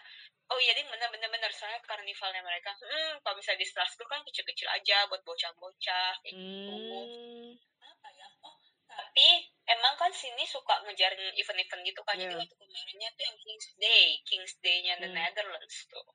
oh 0.53 0.59
iya 0.61 0.73
ding 0.77 0.89
bener 0.91 1.09
bener 1.09 1.29
bener 1.33 1.51
soalnya 1.55 1.81
karnivalnya 1.87 2.43
mereka 2.45 2.75
hmm 2.77 3.23
kalau 3.25 3.35
misalnya 3.39 3.63
di 3.63 3.69
Strasbourg 3.71 4.11
kan 4.11 4.21
kecil-kecil 4.27 4.69
aja 4.69 5.07
buat 5.09 5.23
bocah-bocah 5.25 6.13
kayak 6.21 6.35
gitu. 6.37 6.77
Hmm. 6.77 7.51
apa 7.81 8.09
ya? 8.13 8.29
Oh 8.45 8.57
tapi 8.93 9.49
emang 9.65 9.95
kan 9.97 10.13
sini 10.13 10.45
suka 10.45 10.85
ngejarin 10.85 11.33
event-event 11.41 11.81
gitu 11.89 12.01
kan. 12.05 12.17
Jadi 12.21 12.29
Iya. 12.29 12.41
waktu 12.45 12.57
kemarinnya 12.61 13.09
tuh 13.17 13.23
yang 13.25 13.37
King's 13.41 13.69
Day 13.81 14.05
King's 14.29 14.55
Day-nya 14.61 14.95
the 15.01 15.09
Hmm. 15.09 15.17
Netherlands 15.17 15.77
tuh. 15.89 16.07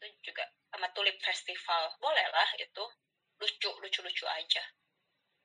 Itu 0.00 0.32
juga 0.32 0.44
sama 0.72 0.88
Tulip 0.96 1.20
Festival. 1.20 1.92
Boleh 2.00 2.26
lah 2.32 2.48
itu. 2.56 2.84
Lucu 3.40 3.70
lucu 3.82 4.00
lucu 4.00 4.24
aja. 4.24 4.64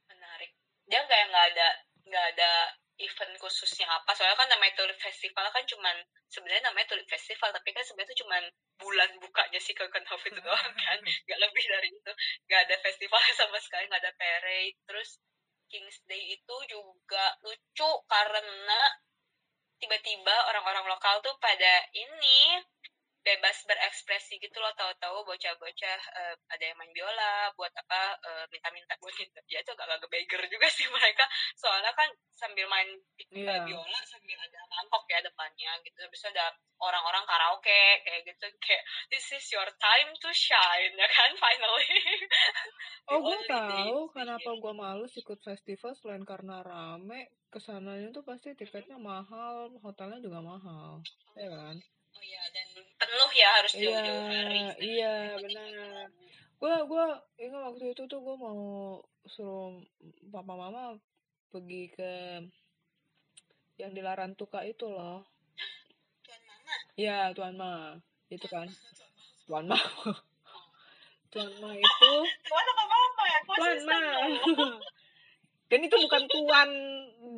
Menarik. 0.07 0.55
Dia 0.87 1.03
kayak 1.03 1.25
nggak 1.35 1.45
ada 1.55 1.67
nggak 2.07 2.25
ada 2.37 2.51
event 2.99 3.33
khususnya 3.39 3.87
apa. 3.87 4.11
Soalnya 4.11 4.35
kan 4.35 4.51
namanya 4.51 4.75
Tulip 4.75 4.99
Festival 4.99 5.47
kan 5.49 5.63
cuman 5.63 5.95
sebenarnya 6.27 6.67
namanya 6.69 6.87
Tulip 6.91 7.07
Festival 7.07 7.49
tapi 7.55 7.71
kan 7.71 7.83
sebenarnya 7.83 8.11
itu 8.11 8.21
cuman 8.23 8.43
bulan 8.79 9.09
bukanya 9.19 9.59
si 9.59 9.71
Keukenhof 9.71 10.23
itu 10.27 10.39
doang 10.39 10.73
kan. 10.75 10.99
Nggak 11.25 11.39
lebih 11.39 11.65
dari 11.65 11.89
itu. 11.95 12.11
Nggak 12.47 12.61
ada 12.67 12.75
festival 12.83 13.19
sama 13.39 13.57
sekali 13.59 13.87
nggak 13.87 14.03
ada 14.03 14.13
parade. 14.19 14.77
Terus 14.83 15.09
King's 15.69 16.01
Day 16.09 16.33
itu 16.35 16.55
juga 16.67 17.25
lucu 17.45 17.89
karena 18.09 18.81
tiba-tiba 19.79 20.35
orang-orang 20.51 20.91
lokal 20.91 21.23
tuh 21.23 21.31
pada 21.39 21.87
ini 21.95 22.59
bebas 23.19 23.57
berekspresi 23.67 24.39
gitu 24.39 24.57
loh 24.57 24.71
tahu-tahu 24.73 25.27
bocah-bocah 25.27 25.99
eh, 26.15 26.35
ada 26.49 26.63
yang 26.63 26.77
main 26.79 26.91
biola 26.95 27.51
buat 27.53 27.69
apa 27.75 28.15
eh, 28.15 28.45
minta-minta 28.49 28.95
buat 28.97 29.11
minta 29.19 29.39
ya 29.51 29.59
itu 29.59 29.71
agak-agak 29.75 30.07
beggar 30.07 30.41
juga 30.47 30.67
sih 30.71 30.87
mereka 30.95 31.27
soalnya 31.59 31.91
kan 31.93 32.09
sambil 32.33 32.65
main 32.71 32.87
Iya. 33.29 33.61
biola 33.61 33.99
sambil 34.09 34.39
ada 34.41 34.59
mangkok 34.71 35.05
ya 35.05 35.19
depannya 35.21 35.71
gitu 35.85 35.99
habis 36.01 36.17
itu 36.17 36.29
ada 36.33 36.49
orang-orang 36.81 37.21
karaoke 37.27 37.83
kayak 38.01 38.21
gitu 38.25 38.47
kayak 38.57 38.81
this 39.13 39.27
is 39.29 39.45
your 39.53 39.67
time 39.77 40.09
to 40.17 40.29
shine 40.33 40.95
ya 40.97 41.07
kan 41.07 41.29
finally 41.43 41.91
Oh, 43.09 43.19
gue 43.21 43.39
tahu 43.49 44.13
kenapa 44.13 44.45
year. 44.45 44.61
gue 44.61 44.73
males 44.73 45.13
ikut 45.17 45.39
festival 45.41 45.97
selain 45.97 46.21
karena 46.21 46.61
rame. 46.61 47.25
Ke 47.49 47.57
sananya 47.57 48.13
tuh 48.13 48.21
pasti 48.21 48.53
tiketnya 48.53 49.01
mahal, 49.01 49.73
hotelnya 49.81 50.21
juga 50.21 50.37
mahal, 50.37 51.01
ya 51.33 51.49
kan? 51.49 51.75
oh 52.09 52.23
iya 52.25 52.41
penuh 52.99 53.31
ya 53.31 53.49
harus 53.59 53.73
Iya, 53.73 53.81
jauh-jauh 53.87 54.23
hari 54.27 54.61
iya 54.83 55.13
benar. 55.39 56.07
Gue 56.59 56.73
gue 56.91 57.05
ingat 57.39 57.61
waktu 57.71 57.85
itu 57.95 58.03
tuh 58.11 58.19
gue 58.19 58.35
mau 58.35 58.59
suruh 59.23 59.79
papa 60.27 60.53
mama 60.59 60.99
pergi 61.49 61.87
ke 61.95 62.43
yang 63.79 63.95
di 63.95 64.03
Larantuka 64.03 64.67
itu 64.67 64.91
loh. 64.91 65.23
tuan 66.19 66.41
mama 66.43 66.73
Iya, 66.99 67.19
Tuan 67.31 67.55
Ma. 67.55 67.73
Itu 68.27 68.45
kan. 68.51 68.67
Tuan 69.47 69.65
Ma. 69.71 69.79
Tuan 71.31 71.49
Ma 71.63 71.71
itu 71.77 72.11
tuan 72.43 72.65
apa 72.75 72.83
mama 72.83 73.23
ya 73.23 73.39
Tuan 73.47 73.79
Ma. 73.87 73.99
Dan 75.69 75.85
itu 75.85 75.95
bukan 76.01 76.25
tuan, 76.25 76.69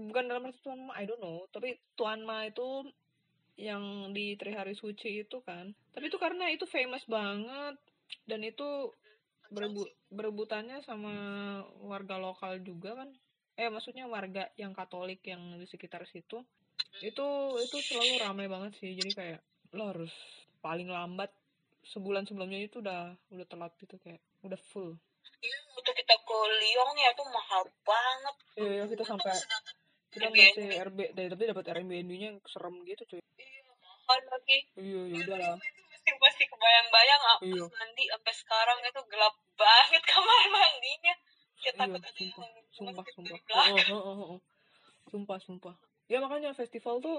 bukan 0.08 0.24
dalam 0.32 0.48
arti 0.48 0.60
tuan 0.64 0.80
Ma, 0.88 0.96
I 0.98 1.06
don't 1.06 1.20
know. 1.22 1.46
Tapi 1.54 1.78
tuan 1.94 2.26
Ma 2.26 2.48
itu 2.48 2.88
yang 3.62 4.10
di 4.10 4.34
Trihari 4.34 4.74
Suci 4.74 5.22
itu 5.22 5.38
kan. 5.46 5.70
Tapi 5.94 6.10
itu 6.10 6.18
karena 6.18 6.50
itu 6.50 6.66
famous 6.66 7.06
banget 7.06 7.78
dan 8.26 8.42
itu 8.42 8.90
berebu 9.54 9.86
berebutannya 10.10 10.82
sama 10.82 11.14
warga 11.86 12.18
lokal 12.18 12.58
juga 12.66 12.98
kan. 12.98 13.14
Eh 13.54 13.70
maksudnya 13.70 14.10
warga 14.10 14.50
yang 14.58 14.74
Katolik 14.74 15.22
yang 15.30 15.62
di 15.62 15.70
sekitar 15.70 16.10
situ. 16.10 16.42
Itu 17.06 17.28
itu 17.62 17.78
selalu 17.86 18.14
ramai 18.26 18.50
banget 18.50 18.82
sih. 18.82 18.98
Jadi 18.98 19.12
kayak 19.14 19.42
lo 19.78 19.94
harus 19.94 20.12
paling 20.66 20.90
lambat 20.90 21.30
sebulan 21.86 22.26
sebelumnya 22.26 22.62
itu 22.66 22.82
udah 22.82 23.14
udah 23.30 23.46
telat 23.46 23.74
gitu 23.78 24.02
kayak 24.02 24.22
udah 24.42 24.58
full. 24.74 24.98
Iya, 25.42 25.58
waktu 25.74 25.92
kita 25.98 26.16
ke 26.22 26.38
Lyon 26.62 26.98
ya 26.98 27.10
tuh 27.18 27.28
mahal 27.30 27.64
banget. 27.86 28.36
Iya, 28.58 28.84
kita 28.90 29.04
sampai 29.06 29.34
kita 30.12 30.28
Airbnb. 30.28 30.60
masih 30.60 30.80
RB 30.92 31.00
deh, 31.16 31.26
tapi 31.32 31.44
dapat 31.48 31.66
Airbnb-nya 31.72 32.28
yang 32.36 32.40
serem 32.44 32.76
gitu 32.84 33.04
cuy. 33.08 33.22
Iya, 33.40 33.62
mahal 33.80 34.20
lagi. 34.28 34.58
Iya, 34.76 35.02
ya 35.08 35.18
udah 35.24 35.38
lah. 35.40 35.56
Masih 35.58 36.14
masih 36.20 36.46
kebayang-bayang 36.52 37.22
ah, 37.24 37.40
Iya. 37.40 37.64
mandi 37.72 38.04
sampai 38.12 38.34
sekarang 38.36 38.78
itu 38.84 39.02
gelap 39.08 39.36
banget 39.56 40.04
kamar 40.12 40.42
mandinya. 40.52 41.14
Kita 41.62 41.72
Iya, 41.72 41.80
takut 41.80 42.02
ada 42.02 42.10
yang 42.12 42.32
sumpah, 42.34 42.48
sumpah, 42.74 43.06
sumpah. 43.16 43.40
belakang. 43.48 43.88
Oh, 43.94 44.02
oh, 44.02 44.16
oh, 44.18 44.28
oh. 44.36 44.40
Sumpah, 45.08 45.38
sumpah. 45.40 45.76
Ya 46.12 46.20
makanya 46.20 46.52
festival 46.52 47.00
tuh 47.00 47.18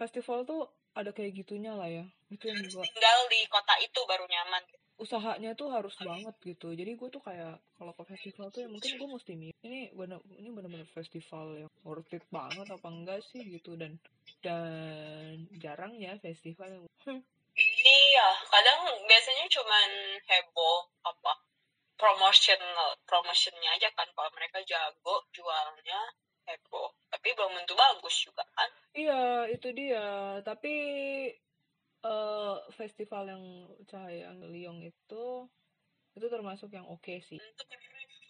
festival 0.00 0.48
tuh 0.48 0.64
ada 0.96 1.12
kayak 1.12 1.36
gitunya 1.36 1.76
lah 1.76 1.88
ya. 1.88 2.04
Itu 2.32 2.48
yang 2.48 2.64
gua 2.64 2.80
Tinggal 2.84 3.18
di 3.28 3.40
kota 3.48 3.74
itu 3.80 4.00
baru 4.08 4.24
nyaman. 4.24 4.62
Usahanya 5.02 5.58
tuh 5.58 5.74
harus 5.74 5.98
banget 5.98 6.34
gitu. 6.46 6.70
Jadi 6.70 6.94
gue 6.94 7.08
tuh 7.10 7.22
kayak 7.22 7.58
kalau 7.74 7.92
ke 7.98 8.06
festival 8.14 8.54
tuh 8.54 8.62
ya 8.62 8.68
mungkin 8.70 8.94
gue 8.94 9.08
mesti 9.10 9.32
nih 9.34 9.50
ini 9.66 9.80
bener 9.90 10.22
ini 10.38 10.48
bener-bener 10.54 10.88
festival 10.94 11.58
yang 11.58 11.70
worth 11.82 12.14
it 12.14 12.22
banget 12.30 12.70
apa 12.70 12.88
enggak 12.88 13.20
sih 13.34 13.42
gitu. 13.42 13.74
Dan 13.74 13.98
dan 14.46 15.50
jarang 15.58 15.98
ya 15.98 16.14
festival 16.22 16.70
yang 16.70 16.86
Iya, 17.52 18.28
kadang 18.48 18.80
biasanya 19.04 19.44
cuman 19.44 19.90
heboh 20.24 20.88
apa 21.04 21.32
promotional 22.00 22.96
promotionnya 23.04 23.76
aja 23.76 23.92
kan. 23.92 24.08
Kalau 24.16 24.30
mereka 24.32 24.64
jago 24.64 25.20
jualnya 25.36 26.00
heboh. 26.48 26.90
Tapi 27.12 27.28
belum 27.36 27.52
tentu 27.60 27.74
bagus 27.76 28.24
juga 28.24 28.40
kan. 28.56 28.70
Iya, 28.96 29.52
itu 29.52 29.68
dia. 29.76 30.40
Tapi 30.40 30.74
eh 32.02 32.56
festival 32.74 33.24
yang 33.30 33.44
cahaya 33.86 34.34
Liong 34.50 34.82
itu 34.82 35.24
itu 36.12 36.26
termasuk 36.28 36.68
yang 36.74 36.84
oke 36.90 37.14
sih. 37.22 37.38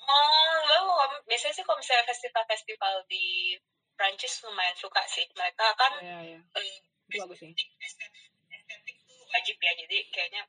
oh 0.03 0.57
lo 0.69 0.79
biasanya 1.25 1.55
sih 1.57 1.65
kalau 1.65 1.79
misalnya 1.81 2.05
festival-festival 2.07 2.95
di 3.09 3.57
Prancis 3.97 4.45
lumayan 4.45 4.77
suka 4.77 5.01
sih 5.09 5.25
mereka 5.35 5.73
kan 5.79 5.93
Iya, 6.05 6.19
iya. 6.37 6.41
eh, 6.43 6.65
Itu 7.09 7.23
bagus 7.25 7.39
sih. 7.41 7.53
estetik 7.57 8.31
estetik 8.53 8.97
tuh 9.09 9.21
wajib 9.33 9.57
ya 9.57 9.73
jadi 9.79 9.99
kayaknya 10.13 10.43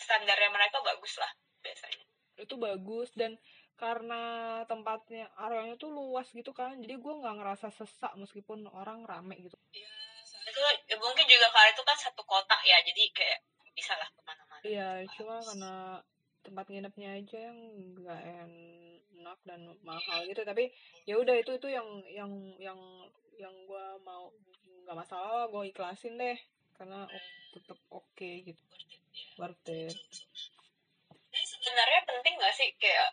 standarnya 0.00 0.50
mereka 0.50 0.80
bagus 0.82 1.14
lah 1.20 1.30
biasanya 1.62 2.04
Itu 2.34 2.54
bagus 2.58 3.14
dan 3.14 3.38
karena 3.74 4.22
tempatnya 4.70 5.30
areanya 5.34 5.74
tuh 5.78 5.90
luas 5.90 6.30
gitu 6.30 6.50
kan. 6.54 6.78
Jadi 6.78 6.94
gue 6.98 7.14
nggak 7.14 7.34
ngerasa 7.42 7.70
sesak 7.74 8.14
meskipun 8.18 8.66
orang 8.70 9.02
rame 9.06 9.38
gitu. 9.42 9.54
ya 9.74 9.86
tuh 9.86 9.93
ya 10.94 10.96
mungkin 11.02 11.26
juga 11.26 11.50
karena 11.50 11.74
itu 11.74 11.82
kan 11.82 11.96
satu 11.98 12.22
kota 12.22 12.54
ya 12.62 12.78
jadi 12.86 13.02
kayak 13.10 13.38
bisa 13.74 13.98
lah 13.98 14.06
ke 14.06 14.20
mana-mana. 14.22 14.62
Iya, 14.62 14.88
cuma 15.18 15.42
karena 15.42 15.74
tempat 16.46 16.64
nginepnya 16.70 17.10
aja 17.18 17.38
yang 17.50 17.58
nggak 17.98 18.20
enak 18.22 19.38
dan 19.42 19.60
mahal 19.82 20.22
gitu. 20.30 20.46
Tapi 20.46 20.70
ya 21.10 21.18
udah 21.18 21.34
itu 21.34 21.58
itu 21.58 21.68
yang 21.74 21.88
yang 22.06 22.30
yang 22.62 22.78
yang 23.34 23.54
gue 23.66 23.86
mau 24.06 24.30
nggak 24.86 24.94
masalah 24.94 25.50
gue 25.50 25.74
ikhlasin 25.74 26.14
deh. 26.14 26.38
Karena 26.78 27.10
tetap 27.50 27.78
oke 27.90 28.30
gitu. 28.46 28.62
Worth 29.38 29.70
it 29.70 29.94
Jadi 31.34 31.46
sebenarnya 31.50 32.00
penting 32.06 32.34
gak 32.38 32.54
sih 32.54 32.70
kayak 32.78 33.10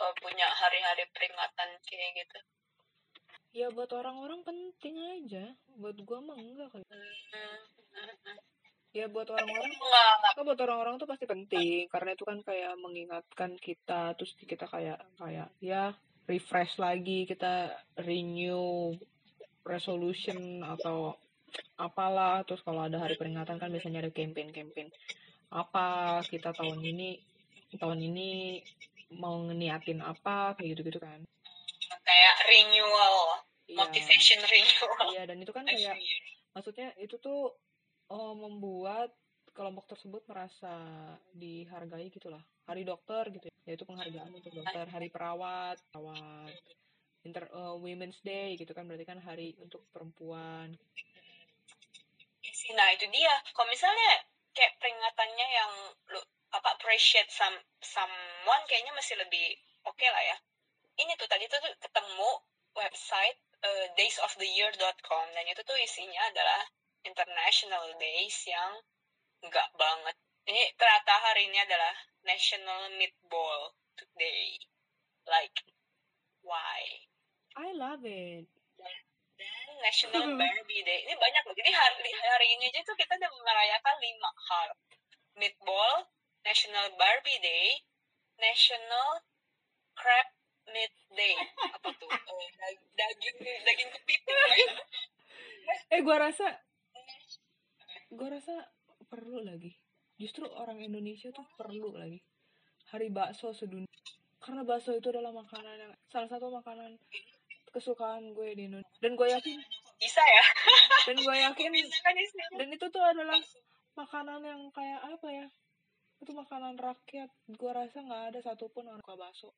eh, 0.00 0.14
punya 0.20 0.48
hari-hari 0.48 1.04
peringatan 1.12 1.68
kayak 1.84 2.24
gitu? 2.24 2.38
Ya 3.50 3.66
buat 3.74 3.90
orang-orang 3.90 4.40
penting 4.46 4.94
aja. 4.98 5.54
Buat 5.78 5.98
gue 5.98 6.18
mah 6.22 6.38
enggak 6.38 6.68
kali. 6.70 6.84
Ya 8.90 9.06
buat 9.06 9.30
orang-orang 9.30 9.70
kan 10.34 10.42
buat 10.42 10.60
orang-orang 10.60 10.94
tuh 10.98 11.08
pasti 11.10 11.26
penting. 11.26 11.86
Karena 11.90 12.14
itu 12.14 12.24
kan 12.26 12.38
kayak 12.42 12.74
mengingatkan 12.78 13.58
kita 13.58 14.14
terus 14.18 14.34
kita 14.38 14.66
kayak 14.66 14.98
kayak 15.18 15.50
ya 15.62 15.94
refresh 16.26 16.78
lagi 16.78 17.26
kita 17.26 17.74
renew 17.98 18.94
resolution 19.66 20.62
atau 20.62 21.18
apalah. 21.78 22.42
Terus 22.46 22.62
kalau 22.62 22.86
ada 22.86 23.02
hari 23.02 23.14
peringatan 23.18 23.58
kan 23.58 23.70
biasanya 23.70 24.06
ada 24.06 24.12
campaign-campaign. 24.14 24.90
Apa 25.50 26.18
kita 26.26 26.54
tahun 26.54 26.78
ini 26.82 27.18
tahun 27.78 27.98
ini 28.02 28.58
mau 29.18 29.38
ngeniatin 29.42 30.02
apa 30.02 30.54
kayak 30.54 30.78
gitu-gitu 30.78 31.02
kan 31.02 31.18
Kayak 32.10 32.36
renewal, 32.50 33.16
iya. 33.70 33.78
motivation 33.78 34.42
renewal. 34.42 34.98
iya 35.14 35.22
dan 35.30 35.38
itu 35.38 35.54
kan 35.54 35.62
kayak 35.62 35.94
maksudnya 36.50 36.90
itu 36.98 37.14
tuh 37.22 37.54
eh, 38.10 38.34
membuat 38.34 39.14
kelompok 39.54 39.94
tersebut 39.94 40.26
merasa 40.26 40.74
dihargai 41.30 42.10
gitu 42.10 42.34
lah. 42.34 42.42
Hari 42.66 42.82
dokter 42.82 43.30
gitu 43.30 43.46
ya. 43.46 43.54
Yaitu 43.70 43.86
penghargaan 43.86 44.34
untuk 44.34 44.50
dokter 44.50 44.90
hari 44.90 45.06
perawat 45.06 45.78
perawat 45.94 46.50
inter 47.22 47.46
eh, 47.46 47.74
women's 47.78 48.18
day 48.26 48.58
gitu 48.58 48.74
kan. 48.74 48.90
Berarti 48.90 49.06
kan 49.06 49.22
hari 49.22 49.54
untuk 49.62 49.86
perempuan. 49.94 50.74
Iya 50.74 51.10
Nah 52.74 52.88
itu 52.94 53.06
dia. 53.10 53.34
Kalau 53.54 53.68
misalnya 53.70 54.10
kayak 54.54 54.78
peringatannya 54.82 55.46
yang 55.46 55.72
lu 56.10 56.20
apa 56.50 56.74
appreciate 56.74 57.30
some 57.30 57.54
someone 57.78 58.62
kayaknya 58.66 58.90
masih 58.94 59.14
lebih 59.18 59.58
oke 59.86 60.06
lah 60.06 60.22
ya. 60.26 60.36
Ini 61.00 61.12
tuh 61.16 61.28
tadi 61.28 61.48
tuh, 61.48 61.60
ketemu 61.80 62.30
website 62.76 63.38
eh, 63.64 63.86
daysoftheyear.com 63.96 65.26
dan 65.32 65.44
itu 65.48 65.60
tuh 65.64 65.76
isinya 65.80 66.22
adalah 66.28 66.68
international 67.02 67.96
days 67.96 68.36
yang 68.44 68.84
enggak 69.40 69.68
banget. 69.80 70.16
Ini 70.44 70.62
ternyata 70.76 71.14
hari 71.20 71.48
ini 71.48 71.58
adalah 71.60 71.94
National 72.24 72.92
Meatball 73.00 73.74
Day. 74.16 74.60
Like 75.24 75.64
why? 76.44 77.08
I 77.56 77.72
love 77.74 78.04
it 78.04 78.48
dan 79.40 79.80
National 79.80 80.26
Barbie 80.40 80.84
Day. 80.84 81.08
Ini 81.08 81.14
banyak 81.16 81.42
loh. 81.48 81.56
Jadi 81.56 81.70
hari, 81.72 82.12
hari 82.12 82.46
ini 82.60 82.68
aja 82.68 82.80
tuh 82.84 82.96
kita 82.96 83.16
udah 83.16 83.32
merayakan 83.40 83.96
lima 84.04 84.30
hal. 84.52 84.68
Meatball, 85.40 86.12
National 86.44 86.92
Barbie 87.00 87.40
Day, 87.40 87.80
National 88.36 89.24
Crab 89.96 90.28
Meat 90.70 90.92
Day. 91.12 91.34
Apa 91.74 91.88
tuh? 91.94 92.08
Eh, 92.10 92.48
dag- 92.56 92.88
daging 92.94 93.36
daging 93.40 93.90
kepiting. 93.98 94.38
eh 95.90 96.00
gua 96.02 96.16
rasa 96.18 96.46
gua 98.10 98.28
rasa 98.34 98.54
perlu 99.06 99.42
lagi 99.42 99.70
justru 100.18 100.46
orang 100.46 100.82
Indonesia 100.82 101.30
tuh 101.30 101.46
perlu 101.54 101.94
lagi 101.94 102.18
hari 102.90 103.06
bakso 103.10 103.54
sedunia 103.54 103.86
karena 104.42 104.66
bakso 104.66 104.90
itu 104.94 105.08
adalah 105.14 105.30
makanan 105.30 105.76
yang 105.78 105.94
salah 106.10 106.26
satu 106.26 106.50
makanan 106.50 106.98
kesukaan 107.70 108.34
gue 108.34 108.50
di 108.58 108.66
Indonesia 108.66 108.98
dan 108.98 109.14
gue 109.14 109.28
yakin 109.30 109.58
Bisa 110.00 110.22
ya? 110.22 110.44
dan 111.06 111.16
gue 111.22 111.36
yakin 111.38 111.70
Bisa 111.70 111.98
kan 112.02 112.14
dan 112.58 112.68
itu 112.74 112.86
tuh 112.90 113.04
adalah 113.04 113.38
makanan 113.94 114.40
yang 114.42 114.62
kayak 114.74 115.00
apa 115.06 115.28
ya 115.30 115.46
itu 116.20 116.32
makanan 116.36 116.76
rakyat 116.76 117.30
gua 117.56 117.72
rasa 117.72 118.04
nggak 118.04 118.22
ada 118.34 118.38
satupun 118.44 118.84
orang 118.90 119.00
suka 119.00 119.16
bakso 119.16 119.48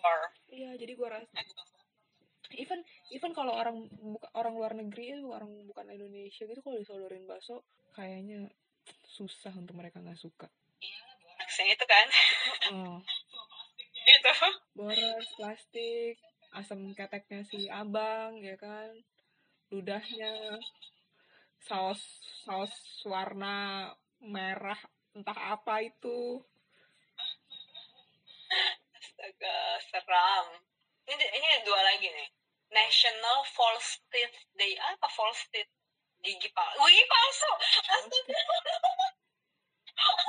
folklore 0.00 0.34
iya 0.48 0.70
jadi 0.78 0.92
gua 0.94 1.18
rasa 1.20 1.38
even 2.56 2.80
even 3.12 3.36
kalau 3.36 3.52
orang 3.52 3.90
buka, 4.00 4.28
orang 4.32 4.54
luar 4.56 4.72
negeri 4.72 5.20
itu 5.20 5.28
orang 5.28 5.52
bukan 5.68 5.92
Indonesia 5.92 6.48
gitu 6.48 6.60
kalau 6.64 6.80
disodorin 6.80 7.28
bakso 7.28 7.60
kayaknya 7.92 8.48
susah 9.04 9.52
untuk 9.52 9.76
mereka 9.76 10.00
nggak 10.00 10.16
suka. 10.16 10.48
Iya 10.80 11.04
boraksnya 11.20 11.64
itu 11.76 11.84
kan. 11.84 12.06
Oh 12.72 13.00
boros 14.78 15.28
plastik 15.34 16.16
asam 16.54 16.94
keteknya 16.96 17.44
si 17.44 17.68
abang 17.68 18.40
ya 18.40 18.56
kan. 18.56 18.94
Ludahnya 19.68 20.56
saus 21.60 22.00
saus 22.46 22.72
warna 23.04 23.90
merah 24.24 24.78
entah 25.12 25.58
apa 25.58 25.84
itu 25.84 26.40
astaga 29.18 29.58
seram. 29.90 30.46
Ini 31.10 31.24
ini 31.26 31.48
dua 31.66 31.80
lagi 31.82 32.06
nih. 32.06 32.28
National 32.70 33.42
False 33.50 33.98
Teeth 34.14 34.38
Day. 34.54 34.78
Apa 34.78 35.10
false 35.10 35.42
teeth? 35.50 35.66
Gigi 36.22 36.50
palsu. 36.54 36.78
Gigi 36.86 37.04
palsu! 37.10 37.50
Astaga. 37.90 38.42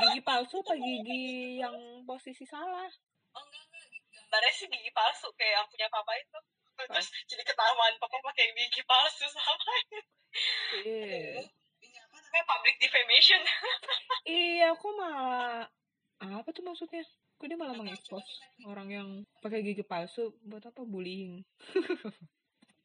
Gigi 0.01 0.21
palsu 0.25 0.55
apa 0.65 0.73
gigi 0.73 1.25
yang 1.61 1.77
posisi 2.09 2.45
salah? 2.49 2.89
Oh 3.37 3.43
enggak 3.45 3.63
enggak. 3.69 3.85
Gambarnya 4.09 4.51
sih 4.57 4.65
gigi 4.65 4.91
palsu 4.93 5.29
kayak 5.37 5.53
yang 5.61 5.67
punya 5.69 5.87
papa 5.93 6.13
itu. 6.17 6.39
Terus 6.79 7.07
jadi 7.29 7.43
ketahuan 7.45 7.93
papa 8.01 8.17
pakai 8.25 8.53
gigi 8.57 8.81
palsu 8.89 9.25
sama 9.29 9.73
iya. 10.81 11.45
Ini 11.77 11.97
apa 12.01 12.17
namanya? 12.17 12.43
Public 12.49 12.75
defamation. 12.81 13.41
Iya 14.29 14.77
kok 14.77 14.93
malah 14.93 15.65
apa 16.19 16.49
tuh 16.53 16.61
maksudnya 16.61 17.01
kok 17.39 17.47
dia 17.47 17.55
malah 17.55 17.71
mengekspos 17.71 18.27
orang 18.67 18.91
yang 18.91 19.07
pakai 19.39 19.63
gigi 19.63 19.87
palsu? 19.87 20.35
Buat 20.43 20.67
apa 20.67 20.83
bullying? 20.83 21.39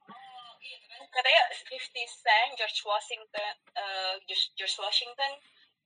Oh, 0.07 0.51
iya 0.62 0.79
katanya 1.11 1.43
50 1.51 2.07
Cent, 2.07 2.51
George 2.55 2.81
Washington, 2.87 3.55
uh, 3.75 4.14
George, 4.31 4.79
Washington, 4.79 5.33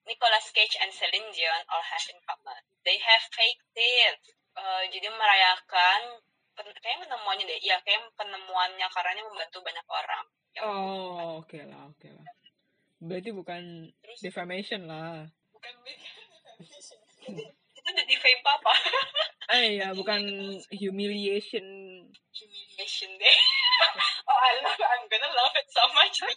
Nicolas 0.04 0.52
Cage, 0.52 0.76
and 0.84 0.92
Celine 0.92 1.32
Dion 1.32 1.62
all 1.72 1.80
have 1.80 2.06
in 2.12 2.20
common. 2.28 2.60
They 2.84 3.00
have 3.00 3.24
fake 3.32 3.60
teeth. 3.72 4.36
Uh, 4.52 4.84
jadi 4.92 5.08
merayakan, 5.08 6.20
pen- 6.52 6.76
kayaknya 6.84 7.08
penemuannya 7.08 7.44
deh, 7.48 7.60
ya 7.64 7.80
kayak 7.88 8.04
penemuannya 8.20 8.86
karena 8.92 9.24
membantu 9.24 9.58
banyak 9.64 9.86
orang. 9.88 10.24
Oh 10.58 11.38
oke 11.40 11.58
lah 11.64 11.86
oke 11.88 12.08
lah. 12.10 12.26
Berarti 12.98 13.30
bukan 13.30 13.62
Terus? 14.02 14.18
defamation 14.20 14.90
lah. 14.90 15.24
Bukan 15.54 15.72
itu 17.88 17.96
udah 17.96 18.04
defame 18.04 18.40
papa. 18.44 18.72
eh 19.48 19.80
ya 19.80 19.96
bukan 19.96 20.20
humiliation 20.70 21.64
Humiliation 22.28 23.10
day. 23.16 23.32
oh, 24.28 24.38
I 24.38 24.52
love, 24.60 24.76
I'm 24.78 25.08
gonna 25.08 25.32
love 25.32 25.56
it 25.56 25.68
so 25.72 25.82
much. 25.96 26.16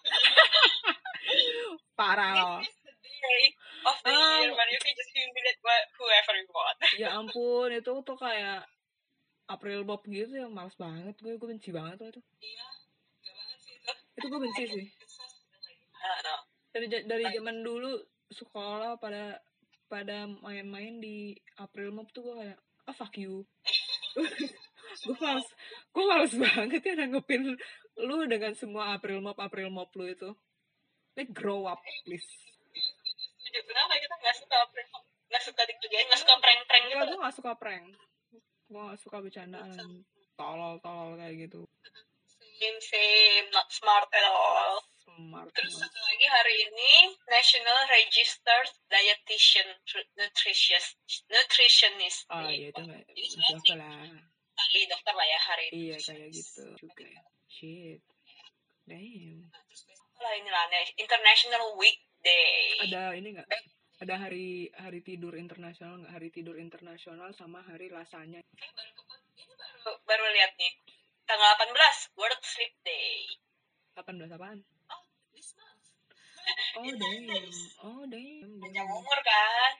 parah 2.00 2.32
loh 2.34 2.58
of 3.86 3.98
the 4.02 4.10
Ah. 4.10 4.42
year 4.42 4.50
where 4.56 4.70
you 4.72 4.80
can 4.82 4.96
just 4.96 5.12
humiliate 5.14 5.60
wh- 5.62 5.88
whoever 6.00 6.34
you 6.34 6.48
want. 6.50 6.80
ya 7.02 7.14
ampun 7.14 7.70
itu 7.70 7.92
tuh 8.02 8.18
kayak 8.18 8.66
April 9.46 9.84
Bob 9.84 10.02
gitu 10.08 10.32
yang 10.32 10.56
males 10.56 10.74
banget 10.74 11.14
gue 11.20 11.36
gue 11.38 11.48
benci 11.52 11.70
banget 11.70 12.02
loh 12.02 12.10
itu 12.10 12.22
Iya, 12.42 12.66
gak 13.22 13.34
banget 13.36 13.60
sih 13.62 13.74
itu. 13.78 13.92
itu 14.18 14.26
gue 14.26 14.40
benci 14.42 14.64
sih 14.66 14.86
Ah, 16.02 16.42
dari 16.74 16.88
dari 17.06 17.26
zaman 17.30 17.62
dulu 17.62 17.94
sekolah 18.34 18.98
pada 18.98 19.38
pada 19.92 20.32
main-main 20.40 21.04
di 21.04 21.36
April 21.60 21.92
Mop 21.92 22.08
tuh 22.16 22.24
gue 22.24 22.36
kayak 22.40 22.60
ah 22.88 22.96
fuck 22.96 23.12
you 23.20 23.44
gue 25.08 25.18
males 25.20 25.48
gue 25.92 26.04
males 26.08 26.34
banget 26.40 26.82
ya 26.82 26.94
nanggepin 26.96 27.60
lu 28.00 28.16
dengan 28.32 28.56
semua 28.56 28.96
April 28.96 29.20
Mop 29.20 29.36
April 29.36 29.68
Mop 29.68 29.92
lu 30.00 30.08
itu 30.08 30.32
like 31.20 31.36
grow 31.36 31.68
up 31.68 31.84
please. 32.08 32.24
Kenapa 33.52 34.00
kita 34.00 34.16
gak 34.16 34.38
suka 34.40 34.58
prank? 34.72 34.92
Gak 35.28 35.44
suka 35.44 35.62
dikerjain, 35.68 36.08
gak 36.08 36.24
suka 36.24 36.36
prank-prank 36.40 36.84
gitu? 36.88 37.04
Gue 37.04 37.20
gak 37.20 37.36
suka 37.36 37.52
prank 37.60 37.86
gue 38.72 38.80
gak 38.80 39.02
suka 39.04 39.18
bercandaan 39.20 40.08
tolol-tolol 40.40 41.20
kayak 41.20 41.36
gitu 41.48 41.68
Same, 42.62 42.78
same. 42.78 43.50
Not 43.50 43.74
smart 43.74 44.06
at 44.14 44.26
all. 44.30 44.86
Smart 45.14 45.52
Terus 45.52 45.74
satu 45.76 46.00
lagi 46.00 46.28
hari 46.28 46.56
ini 46.64 46.92
National 47.26 47.80
Registered 47.86 48.70
Dietitian 48.88 49.68
Nutritious 50.16 50.86
Nutritionist 51.28 52.22
Day. 52.28 52.48
iya 52.54 52.68
itu 52.70 52.82
gak 52.82 53.02
Jadi 53.06 53.24
siapa 53.28 53.74
lah 53.76 54.06
dokter 54.88 55.14
lah 55.14 55.26
ya 55.26 55.40
hari 55.42 55.64
ini. 55.68 55.76
iya 55.82 55.96
kayak 55.98 56.30
gitu 56.30 56.64
juga 56.78 57.08
shit 57.48 58.00
damn 58.84 59.42
Nah, 59.44 59.62
Terus 59.66 59.82
lah 60.20 60.34
inilah 60.36 60.64
na- 60.68 60.96
International 60.96 61.64
Weekday. 61.76 62.78
ada 62.82 63.02
ini 63.14 63.34
nggak 63.34 63.48
ada 64.00 64.16
hari 64.18 64.48
hari 64.76 65.00
tidur 65.00 65.34
internasional 65.34 65.98
nggak 65.98 66.14
hari 66.14 66.30
tidur 66.30 66.56
internasional 66.56 67.30
sama 67.32 67.62
hari 67.62 67.90
lasanya 67.90 68.38
Eh, 68.38 68.72
baru 68.72 69.02
ini 69.36 69.54
baru 69.56 69.92
baru 70.04 70.26
lihat 70.32 70.54
nih. 70.56 70.74
Tanggal 71.24 71.52
18 71.64 71.74
World 72.14 72.42
Sleep 72.44 72.74
Day. 72.82 73.26
18 73.96 74.30
apaan 74.30 74.60
Oh. 74.62 74.81
Oh 76.80 76.92
damn 76.96 77.46
oh 77.84 78.04
damn 78.08 78.52
Panjang 78.62 78.88
umur 78.88 79.20
kan? 79.22 79.72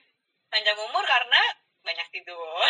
Panjang 0.52 0.78
umur 0.78 1.04
karena 1.04 1.40
banyak 1.82 2.08
tidur. 2.14 2.62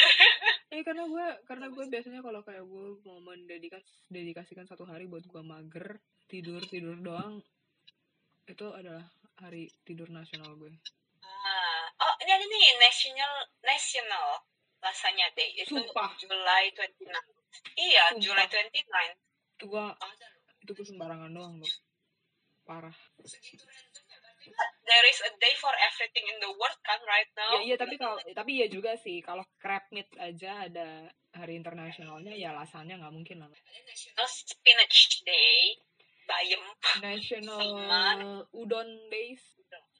eh 0.73 0.81
karena 0.88 1.05
gue 1.05 1.27
karena 1.45 1.67
gue 1.69 1.85
biasanya 1.85 2.25
kalau 2.25 2.41
kayak 2.41 2.65
gue 2.65 2.87
mau 3.05 3.21
mendedikan 3.21 3.81
dedikasikan 4.09 4.65
satu 4.65 4.88
hari 4.88 5.05
buat 5.05 5.25
gue 5.29 5.43
mager 5.45 6.01
tidur 6.27 6.65
tidur 6.65 6.97
doang 6.97 7.45
itu 8.49 8.67
adalah 8.73 9.05
hari 9.37 9.69
tidur 9.85 10.09
nasional 10.09 10.57
gue 10.57 10.73
Ah, 11.23 11.85
oh 12.03 12.15
ini 12.25 12.31
ada 12.33 12.45
nih 12.47 12.67
National 12.81 13.33
National 13.62 14.27
rasanya 14.81 15.29
Day 15.37 15.55
itu 15.55 15.71
Sumpah. 15.77 16.11
July 16.19 16.73
29. 16.75 17.07
Iya, 17.79 18.05
Sumpah. 18.11 18.23
July 18.23 18.47
29. 18.49 19.61
itu 19.61 19.65
gue 19.71 19.79
loh. 19.79 19.95
itu 20.59 20.71
gue 20.73 20.87
sembarangan 20.88 21.31
doang 21.31 21.55
loh 21.61 21.73
parah 22.62 22.95
Segitu. 23.23 23.62
There 24.83 25.07
is 25.09 25.18
a 25.22 25.33
day 25.38 25.55
for 25.57 25.70
everything 25.72 26.26
in 26.26 26.37
the 26.38 26.50
world 26.50 26.78
kan 26.83 26.98
right 27.07 27.31
now. 27.33 27.57
ya 27.57 27.61
iya 27.64 27.76
tapi 27.78 27.94
kalau 27.96 28.18
tapi 28.35 28.50
iya 28.59 28.66
juga 28.66 28.98
sih 28.98 29.22
kalau 29.22 29.46
crab 29.57 29.87
meat 29.90 30.11
aja 30.18 30.66
ada 30.66 31.07
hari 31.33 31.57
internasionalnya 31.57 32.35
ya 32.35 32.52
lasanya 32.52 33.00
nggak 33.00 33.14
mungkin 33.14 33.40
lah 33.40 33.48
National 33.87 34.28
Spinach 34.28 34.98
Day. 35.22 35.78
Bayam. 36.22 36.62
national 37.02 37.59
Sama- 37.59 38.46
udon 38.55 38.88
days 39.11 39.42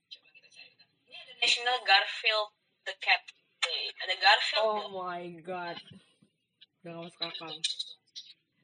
Coba 0.07 0.29
kita 0.31 0.49
cari. 0.49 0.71
Ini 1.11 1.17
ada 1.19 1.33
National 1.41 1.77
Garfield 1.83 2.49
the 2.87 2.95
Cat 3.03 3.23
Day. 3.59 3.91
Ada 4.01 4.15
Garfield. 4.17 4.63
oh 4.63 4.77
loh. 4.87 5.03
my 5.03 5.27
god 5.43 5.77
udah 6.83 6.91
gak 6.95 7.03
masuk 7.07 7.23
akal 7.27 7.53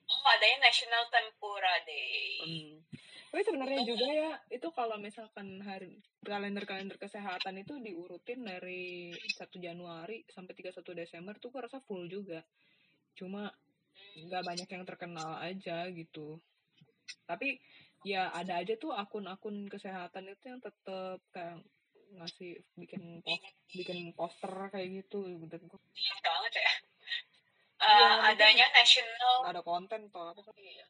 Oh, 0.09 0.25
adanya 0.33 0.65
National 0.65 1.05
Tempura 1.13 1.75
Day. 1.85 2.41
Hmm. 2.41 2.81
Tapi 3.29 3.43
sebenarnya 3.45 3.85
juga 3.85 4.09
ya 4.09 4.33
itu 4.49 4.69
kalau 4.73 4.97
misalkan 4.97 5.61
hari 5.61 6.01
kalender-kalender 6.25 6.97
kesehatan 6.97 7.61
itu 7.61 7.77
diurutin 7.77 8.41
dari 8.41 9.13
1 9.13 9.53
Januari 9.61 10.25
sampai 10.33 10.57
31 10.57 10.81
Desember 10.97 11.37
tuh 11.37 11.53
gua 11.53 11.69
rasa 11.69 11.85
full 11.85 12.09
juga. 12.09 12.41
Cuma 13.13 13.53
nggak 14.17 14.43
banyak 14.49 14.69
yang 14.73 14.85
terkenal 14.89 15.37
aja 15.45 15.93
gitu. 15.93 16.41
Tapi 17.29 17.61
ya 18.07 18.33
ada 18.33 18.65
aja 18.65 18.81
tuh 18.81 18.97
akun-akun 18.97 19.69
kesehatan 19.69 20.33
itu 20.33 20.45
yang 20.49 20.61
tetep 20.65 21.21
kayak 21.29 21.61
ngasih 22.09 22.57
bikin 22.81 23.21
post, 23.21 23.45
bikin 23.77 24.17
poster 24.17 24.73
kayak 24.73 25.05
gitu 25.05 25.45
dan 25.53 25.61
Ingat 25.69 26.21
banget 26.25 26.53
ya. 26.57 26.73
Uh, 27.79 27.85
mungkin- 27.85 28.27
adanya 28.35 28.67
National 28.75 29.37
ada 29.47 29.61
konten 29.63 30.11
toh 30.11 30.35
apa 30.35 30.41
Iya, 30.59 30.87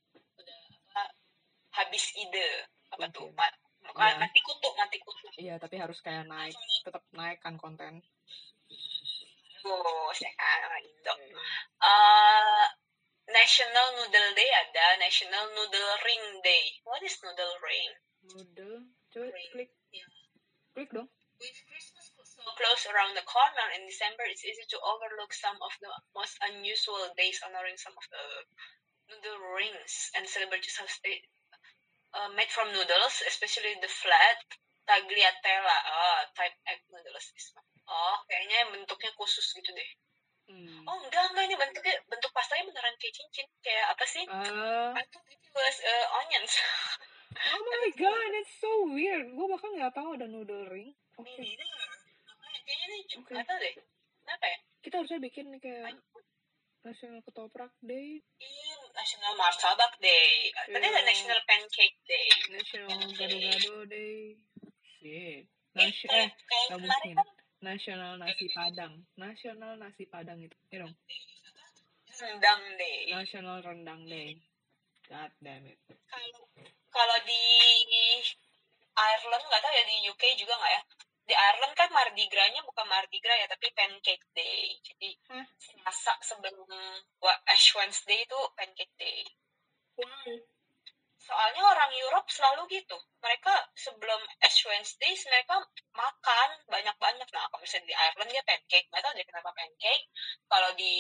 habis 1.79 2.05
ide 2.19 2.49
apa 2.91 3.07
tuh 3.11 3.31
Mungkin. 3.31 3.38
ma 3.38 3.47
Iya. 3.88 4.21
mati 4.21 4.41
kutu 4.45 4.69
mati 4.77 4.99
kutu 5.01 5.27
iya 5.41 5.55
tapi 5.57 5.81
harus 5.81 5.97
kayak 6.05 6.29
naik 6.29 6.53
tetap 6.85 7.01
naik 7.14 7.41
kan 7.41 7.57
konten 7.57 8.05
terus 9.59 10.17
ya 10.21 10.31
kan 10.37 10.59
orang 10.67 10.83
Indo 10.85 11.12
uh, 11.81 12.67
National 13.29 13.87
Noodle 13.97 14.33
Day 14.37 14.51
ada 14.53 14.87
National 15.01 15.45
Noodle 15.57 15.93
Ring 16.05 16.25
Day 16.45 16.64
what 16.85 17.01
is 17.01 17.17
Noodle 17.25 17.57
Ring 17.64 17.91
Noodle. 18.29 18.83
Coba 19.09 19.31
Ring. 19.33 19.49
klik. 19.57 19.71
Iya. 19.88 20.07
Klik 20.77 20.91
dong. 20.93 21.09
With 21.38 21.55
Christmas 21.71 22.12
so 22.19 22.43
close 22.59 22.83
around 22.91 23.14
the 23.14 23.23
corner 23.25 23.67
in 23.79 23.87
December, 23.87 24.27
it's 24.27 24.43
easy 24.43 24.67
to 24.69 24.79
overlook 24.83 25.31
some 25.31 25.55
of 25.62 25.71
the 25.79 25.88
most 26.12 26.35
unusual 26.51 27.09
days 27.14 27.38
honoring 27.47 27.79
some 27.79 27.95
of 27.95 28.03
the 28.11 28.25
noodle 29.09 29.38
rings 29.55 30.11
and 30.19 30.27
celebrities 30.27 30.75
have 30.83 30.91
stayed 30.91 31.23
uh, 32.18 32.31
made 32.35 32.50
from 32.50 32.68
noodles, 32.74 33.22
especially 33.31 33.78
the 33.78 33.90
flat 33.90 34.38
tagliatella 34.88 35.78
oh 35.85 36.20
type 36.33 36.57
egg 36.64 36.81
noodles 36.88 37.28
oh 37.87 38.16
kayaknya 38.24 38.64
yang 38.64 38.70
bentuknya 38.72 39.12
khusus 39.14 39.46
gitu 39.54 39.70
deh. 39.72 39.90
Hmm. 40.48 40.81
oh 40.88 40.96
enggak 41.04 41.28
enggak. 41.28 41.44
Ini 41.44 41.57
bentuknya 41.61 41.94
bentuk 42.09 42.33
pastanya 42.33 42.64
beneran 42.66 42.96
kayak 42.96 43.14
cincin. 43.14 43.46
Kayak 43.61 43.87
apa 43.92 44.04
sih? 44.09 44.24
Ah, 44.33 44.96
I 44.96 45.04
thought 45.12 45.28
it 45.28 45.44
was 45.52 45.76
uh, 45.85 46.07
onions. 46.24 46.54
Oh 47.38 47.62
my 47.62 47.90
god, 47.94 48.31
it's 48.35 48.50
so 48.59 48.90
weird. 48.90 49.31
Gue 49.31 49.46
bahkan 49.46 49.70
nggak 49.70 49.94
tahu 49.94 50.18
ada 50.18 50.26
noodle 50.26 50.66
ring. 50.74 50.90
Oke, 51.22 51.38
ini 51.38 51.54
kayaknya 52.66 52.87
ini 52.90 52.96
cuma 53.07 53.22
Oke. 53.22 53.33
nggak 53.37 53.46
tahu 53.46 53.59
deh. 53.62 53.74
Kenapa 54.26 54.44
ya? 54.50 54.59
Kita 54.83 54.94
harusnya 54.98 55.20
bikin 55.22 55.46
kayak 55.62 55.94
National 56.83 57.20
Ketoprak 57.22 57.72
Day, 57.85 58.18
Ini 58.38 58.67
National 58.99 59.33
Martabak 59.39 59.95
Day. 60.03 60.51
Tadi 60.51 60.75
ada 60.75 60.99
Iya. 60.99 61.07
National 61.07 61.41
Pancake 61.47 61.99
Day. 62.03 62.27
National 62.51 62.99
Gado-Gado 63.15 63.77
Day. 63.87 64.35
Shit. 64.99 65.47
Eh, 65.79 65.87
Nas 65.87 65.99
eh, 66.11 66.29
mungkin. 66.75 67.17
National 67.63 68.19
Nasi 68.19 68.47
Padang. 68.51 68.95
National 69.15 69.73
Nasi 69.79 70.05
Padang 70.11 70.39
itu. 70.43 70.57
Ya 70.75 70.83
dong. 70.83 70.95
rendang 72.19 72.63
day. 72.75 73.15
National 73.15 73.63
Rendang 73.63 74.03
Day. 74.11 74.43
God 75.07 75.31
damn 75.39 75.63
it. 75.71 75.79
Kalau 76.11 76.43
kalau 76.91 77.17
di 77.23 77.43
Ireland 78.99 79.45
nggak 79.47 79.63
tahu 79.63 79.75
ya 79.79 79.85
di 79.87 79.97
UK 80.11 80.23
juga 80.35 80.59
nggak 80.59 80.73
ya? 80.75 80.83
Di 81.29 81.37
Ireland 81.37 81.77
kan 81.77 81.93
Mardi 81.93 82.25
Gras-nya 82.33 82.64
bukan 82.64 82.88
Mardi 82.88 83.21
Gras 83.21 83.37
ya, 83.37 83.49
tapi 83.53 83.69
Pancake 83.77 84.27
Day. 84.33 84.81
Jadi 84.81 85.11
Hah? 85.29 85.45
Selasa 85.61 86.17
sebelum 86.25 86.64
wa- 87.21 87.43
Ash 87.53 87.77
Wednesday 87.77 88.25
itu 88.25 88.38
Pancake 88.57 88.97
Day. 88.97 89.29
Why? 90.01 90.41
Soalnya 91.19 91.61
orang 91.61 91.93
Europe 91.93 92.25
selalu 92.33 92.64
gitu. 92.73 92.97
Mereka 93.21 93.53
sebelum 93.77 94.17
Ash 94.41 94.64
Wednesday 94.64 95.12
mereka 95.29 95.61
makan 95.93 96.49
banyak-banyak. 96.64 97.29
Nah, 97.29 97.45
kalau 97.53 97.61
misalnya 97.61 97.93
di 97.93 97.97
Ireland 98.01 98.31
dia 98.33 98.45
pancake. 98.49 98.88
Nggak 98.88 99.03
tahu 99.05 99.12
kenapa 99.29 99.51
pancake. 99.53 100.05
Kalau 100.49 100.71
di 100.73 100.95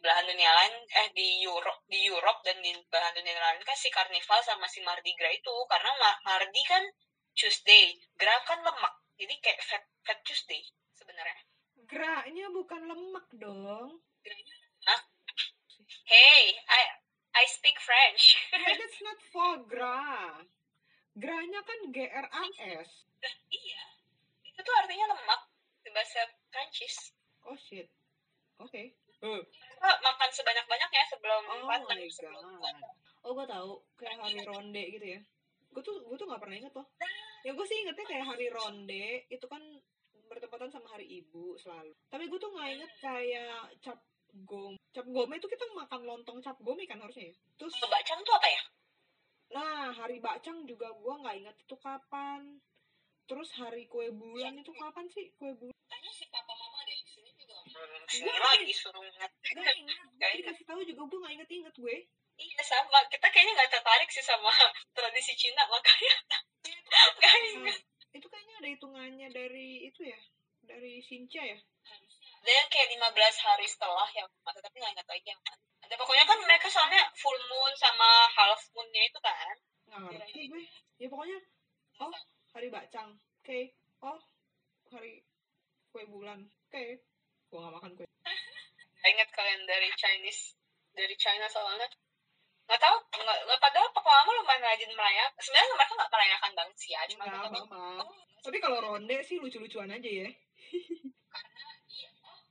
belahan 0.00 0.24
dunia 0.24 0.48
lain, 0.56 0.74
eh 0.88 1.08
di 1.12 1.44
Europe, 1.44 1.84
di 1.84 2.08
Europe 2.08 2.40
dan 2.48 2.64
di 2.64 2.72
belahan 2.88 3.12
dunia 3.12 3.36
lain 3.36 3.60
kan 3.60 3.76
si 3.76 3.92
Carnival 3.92 4.40
sama 4.40 4.64
si 4.72 4.80
Mardi 4.80 5.12
Gras 5.12 5.36
itu. 5.36 5.52
Karena 5.68 5.92
Ma- 6.00 6.20
Mardi 6.24 6.62
kan 6.64 6.80
Tuesday, 7.36 8.00
Gras 8.16 8.40
kan 8.48 8.64
lemak. 8.64 8.96
Jadi 9.20 9.36
kayak 9.44 9.60
fat, 9.60 9.84
fat 10.08 10.18
Tuesday 10.24 10.64
sebenarnya. 10.96 11.36
Graknya 11.84 12.48
bukan 12.48 12.88
lemak 13.70 13.78
dong. 13.78 13.92
Hey, 16.10 16.58
I 16.66 16.80
I 17.38 17.44
speak 17.46 17.78
French. 17.78 18.34
Hey, 18.50 18.74
that's 18.74 18.98
not 19.06 19.18
foie 19.30 19.62
gras. 19.70 20.42
Graknya 21.14 21.60
kan 21.62 21.78
G-R-A-S. 21.94 22.90
iya, 23.50 23.82
itu 24.46 24.58
tuh 24.62 24.74
artinya 24.74 25.14
lemak 25.14 25.40
di 25.86 25.90
bahasa 25.94 26.22
Prancis. 26.50 27.14
Oh 27.46 27.54
shit. 27.54 27.86
Oke. 28.58 28.98
Uh. 29.20 29.42
Kita 29.44 29.90
makan 30.00 30.30
sebanyak-banyaknya 30.32 31.02
sebelum 31.12 31.42
Oh 31.46 31.68
panen, 31.68 31.98
my 31.98 32.08
sebelum 32.08 32.58
god. 32.58 32.76
Oh 33.20 33.36
gue 33.36 33.46
tahu 33.46 33.70
kayak 34.00 34.16
hari 34.18 34.40
ronde 34.48 34.84
gitu 34.96 35.06
ya. 35.18 35.20
Gue 35.70 35.82
tuh 35.84 36.00
gue 36.08 36.16
tuh 36.16 36.26
nggak 36.26 36.40
pernah 36.40 36.56
inget 36.56 36.72
loh. 36.72 36.88
Ya 37.44 37.52
gue 37.52 37.66
sih 37.68 37.76
ingetnya 37.84 38.06
kayak 38.08 38.26
hari 38.26 38.48
ronde 38.48 39.28
itu 39.28 39.46
kan 39.46 39.60
bertepatan 40.30 40.70
sama 40.70 40.86
hari 40.94 41.10
ibu 41.10 41.49
selalu. 41.60 41.92
Tapi 42.08 42.24
gue 42.26 42.38
tuh 42.40 42.50
nggak 42.50 42.70
inget 42.74 42.92
kayak 42.98 43.62
cap 43.84 43.98
gom. 44.48 44.74
Cap 44.96 45.06
gome 45.06 45.34
itu 45.36 45.46
kita 45.46 45.64
makan 45.76 46.00
lontong 46.08 46.38
cap 46.40 46.56
gome 46.64 46.82
kan 46.88 46.98
harusnya 46.98 47.30
ya. 47.30 47.34
Terus 47.60 47.74
Bacang 47.78 48.20
tuh 48.24 48.36
apa 48.36 48.48
ya? 48.48 48.62
nah 49.50 49.90
hari 49.90 50.22
bacang 50.22 50.62
juga 50.62 50.94
gue 50.94 51.14
nggak 51.26 51.36
inget 51.42 51.56
itu 51.58 51.74
kapan. 51.82 52.62
Terus 53.26 53.50
hari 53.58 53.86
kue 53.90 54.10
bulan 54.14 54.58
itu 54.58 54.70
kapan 54.74 55.06
sih 55.10 55.34
kue 55.38 55.50
bulan? 55.58 55.74
Tanya 55.90 56.10
si 56.14 56.26
papa 56.30 56.54
mama 56.54 56.86
deh, 56.86 56.98
sini 57.02 57.30
juga. 57.34 57.58
Sini 58.06 58.30
lagi 58.30 58.74
suruh 58.74 59.02
ingat. 59.02 59.30
Gak 59.42 59.74
inget. 59.74 59.98
Inget. 60.22 60.34
Dikasih 60.38 60.64
tahu 60.66 60.80
juga 60.86 61.02
gue 61.06 61.18
nggak 61.18 61.34
inget-inget 61.34 61.74
gue. 61.74 61.96
Iya 62.40 62.62
sama, 62.64 63.04
kita 63.12 63.26
kayaknya 63.28 63.52
nggak 63.52 63.70
tertarik 63.74 64.08
sih 64.08 64.24
sama 64.24 64.48
tradisi 64.96 65.34
Cina 65.36 65.66
makanya 65.66 66.14
nggak 67.20 67.34
ingat. 67.54 67.80
itu 68.10 68.26
kayaknya 68.26 68.54
ada 68.58 68.68
hitungannya 68.74 69.28
dari 69.30 69.86
itu 69.86 70.02
ya 70.08 70.18
dari 70.64 71.00
Sinca 71.04 71.42
ya? 71.42 71.58
Yang 72.40 72.68
kayak 72.72 72.88
15 72.96 73.46
hari 73.46 73.66
setelah 73.68 74.08
yang 74.16 74.28
masa 74.44 74.64
tapi 74.64 74.80
nggak 74.80 74.92
ingat 74.96 75.08
lagi 75.08 75.26
yang 75.28 75.40
mana. 75.44 75.64
Ada 75.84 75.94
pokoknya 76.00 76.24
kan 76.24 76.38
mereka 76.40 76.66
soalnya 76.72 77.02
full 77.16 77.36
moon 77.36 77.72
sama 77.76 78.08
half 78.32 78.60
moonnya 78.72 79.02
itu 79.04 79.18
kan. 79.20 79.56
nggak 79.90 80.00
ngerti 80.22 80.40
gue. 80.48 80.62
Ya 81.02 81.06
pokoknya 81.12 81.38
oh 82.00 82.14
hari 82.56 82.68
bacang. 82.72 83.18
Oke 83.44 83.76
oh 84.00 84.18
hari 84.92 85.20
kue 85.92 86.04
bulan. 86.08 86.48
Oke 86.68 87.04
gue 87.50 87.58
nggak 87.60 87.74
makan 87.76 87.92
kue. 88.00 88.08
Nggak 88.08 89.10
ingat 89.16 89.28
kalian 89.36 89.62
dari 89.68 89.88
Chinese 90.00 90.56
dari 90.96 91.14
China 91.20 91.44
soalnya. 91.52 91.88
Nggak 92.70 92.80
tahu 92.80 92.96
nggak 93.20 93.38
nggak 93.46 93.60
padahal 93.60 93.88
papa 93.92 94.10
mama 94.10 94.30
lumayan 94.40 94.64
rajin 94.64 94.92
merayakan. 94.96 95.40
Sebenarnya 95.44 95.76
mereka 95.76 95.92
nggak 95.98 96.12
merayakan 96.12 96.52
banget 96.56 96.76
sih 96.80 96.90
ya 96.96 97.00
cuma 97.10 97.22
nggak 97.28 97.52
mereka 97.52 97.68
mama 97.68 98.04
tapi 98.40 98.56
kalau 98.56 98.78
ronde 98.80 99.16
sih 99.24 99.36
lucu-lucuan 99.36 99.92
aja 99.92 100.10
ya 100.10 100.28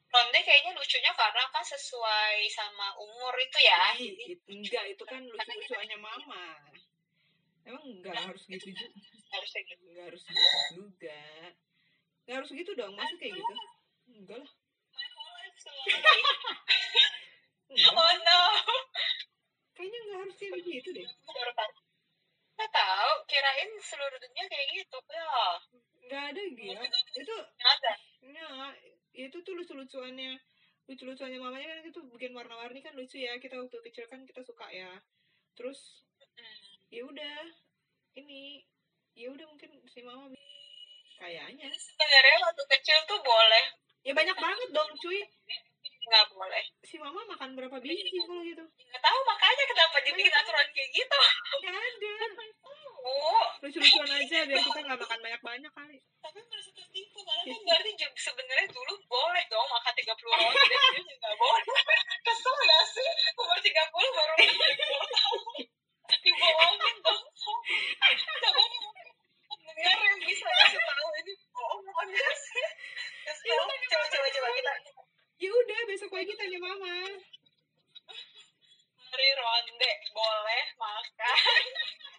Ronde 0.10 0.40
kayaknya 0.42 0.72
lucunya 0.74 1.12
karena 1.14 1.44
kan 1.54 1.62
sesuai 1.62 2.42
sama 2.50 2.98
umur 2.98 3.34
itu 3.38 3.58
ya. 3.62 3.94
Ih, 3.94 4.34
it- 4.34 4.46
enggak 4.50 4.86
itu 4.90 5.04
kan 5.06 5.22
lucu-lucuannya 5.22 5.98
mama 6.02 6.44
emang 7.70 7.86
nggak 8.02 8.18
harus 8.26 8.44
gitu 8.50 8.66
juga 8.74 8.88
Harusnya 9.30 9.62
gitu. 9.62 9.84
nggak 9.94 10.06
harus 10.10 10.22
gitu 10.26 10.58
juga 10.74 11.22
nggak 12.26 12.36
harus 12.42 12.50
gitu 12.50 12.72
dong 12.74 12.94
masa 12.98 13.14
kayak 13.22 13.34
gitu 13.38 13.54
enggak 14.10 14.38
lah 14.42 14.52
enggak 15.86 16.18
Oh 17.70 18.12
no. 18.26 18.42
kayaknya 19.78 20.00
nggak 20.10 20.20
harus 20.26 20.36
kayak 20.42 20.66
gitu 20.66 20.90
deh 20.98 21.06
Baru 21.30 21.52
tahu. 21.54 21.72
Nggak 22.58 22.72
tahu, 22.76 23.12
kirain 23.30 23.70
seluruh 23.80 24.18
dunia 24.20 24.44
kayak 24.50 24.68
gitu. 24.74 24.98
Ya, 25.14 25.30
nggak 26.10 26.24
ada 26.34 26.42
gitu 26.50 26.86
itu 27.22 27.36
nggak 27.38 27.74
ada. 27.78 27.94
Nah, 28.26 28.76
itu 29.16 29.38
tuh 29.44 29.54
lucu-lucuannya. 29.56 30.36
Lucu-lucuannya 30.90 31.40
mamanya 31.40 31.68
kan 31.70 31.86
itu 31.86 32.02
bikin 32.12 32.34
warna-warni 32.36 32.84
kan 32.84 32.96
lucu 32.98 33.22
ya. 33.22 33.38
Kita 33.40 33.56
waktu 33.60 33.78
kecil 33.90 34.06
kan 34.12 34.26
kita 34.26 34.42
suka 34.44 34.68
ya. 34.72 34.92
Terus 35.56 36.04
ya 36.90 37.06
udah 37.06 37.38
ini 38.18 38.66
ya 39.14 39.30
udah 39.30 39.46
mungkin 39.48 39.70
si 39.88 40.02
mama 40.04 40.34
kayaknya. 41.20 41.68
Sebenarnya 41.72 42.38
waktu 42.48 42.64
kecil 42.80 42.98
tuh 43.06 43.20
boleh, 43.22 43.66
ya 44.08 44.12
banyak 44.16 44.38
banget 44.40 44.70
dong 44.72 44.92
cuy. 44.98 45.20
Nggak 46.10 46.26
boleh. 46.34 46.66
si 46.82 46.98
mama 46.98 47.22
makan 47.30 47.54
berapa 47.54 47.78
biji 47.78 48.10
kalau 48.26 48.42
gitu? 48.42 48.66
Nggak 48.66 49.04
tahu 49.04 49.20
makanya 49.30 49.64
kenapa 49.70 49.98
dibikin 50.02 50.34
aturan 50.34 50.68
kayak 50.74 50.90
gitu. 50.90 51.18
nggak 51.62 51.76
ada 51.78 52.14
lucu-lucuan 53.60 54.12
aja 54.12 54.38
biar 54.48 54.60
kita 54.64 54.80
nggak 54.80 55.00
makan 55.00 55.20
banyak-banyak 55.20 55.72
kali 55.76 55.98
tapi 56.20 56.40
merasa 56.48 56.72
tertipu 56.76 57.20
karena 57.24 57.44
kan 57.48 57.62
berarti 57.64 57.92
juga 57.96 58.20
sebenarnya 58.20 58.68
dulu 58.72 58.94
boleh 59.08 59.44
dong 59.52 59.68
makan 59.68 59.94
30 59.96 60.10
roti 60.10 60.66
dan 60.70 61.04
dia 61.04 61.16
nggak 61.16 61.36
boleh. 61.40 61.64
Kesel 62.28 62.54
nggak 62.60 62.84
sih? 62.92 63.10
Umur 63.40 63.58
30 63.60 64.18
baru 64.20 64.36
dibohongin 66.20 66.96
dong. 67.00 67.24
Coba 69.50 69.70
dengar 69.74 70.00
yang 70.04 70.20
bisa 70.22 70.46
kasih 70.46 70.82
tahu 70.84 71.10
ini 71.24 71.34
bohong 71.56 71.82
bukan 71.88 72.08
nggak 72.12 72.36
sih? 72.36 72.68
Kesel. 73.26 73.58
Coba 73.64 74.06
coba 74.12 74.28
coba 74.28 74.50
kita 74.54 74.74
ya 75.40 75.48
udah 75.56 75.80
besok 75.88 76.12
pagi 76.12 76.36
tanya 76.36 76.60
mama 76.60 77.00
hari 79.10 79.30
ronde 79.40 79.92
boleh 80.12 80.64
makan 80.76 81.38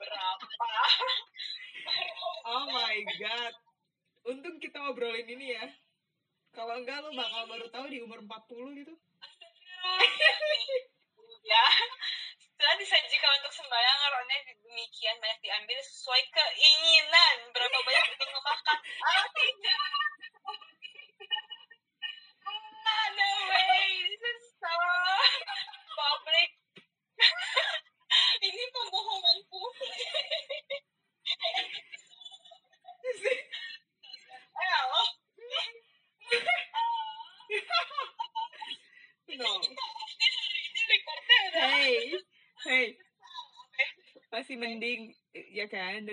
berapa? 0.01 0.47
oh 2.49 2.65
my 2.73 2.97
god 3.21 3.53
untung 4.25 4.57
kita 4.57 4.81
obrolin 4.89 5.29
ini 5.29 5.53
ya 5.53 5.69
kalau 6.57 6.81
enggak 6.81 7.05
lo 7.05 7.13
bakal 7.13 7.45
baru 7.45 7.67
tahu 7.69 7.80
di 7.91 7.99
umur 8.01 8.23
40 8.23 8.79
gitu 8.79 8.95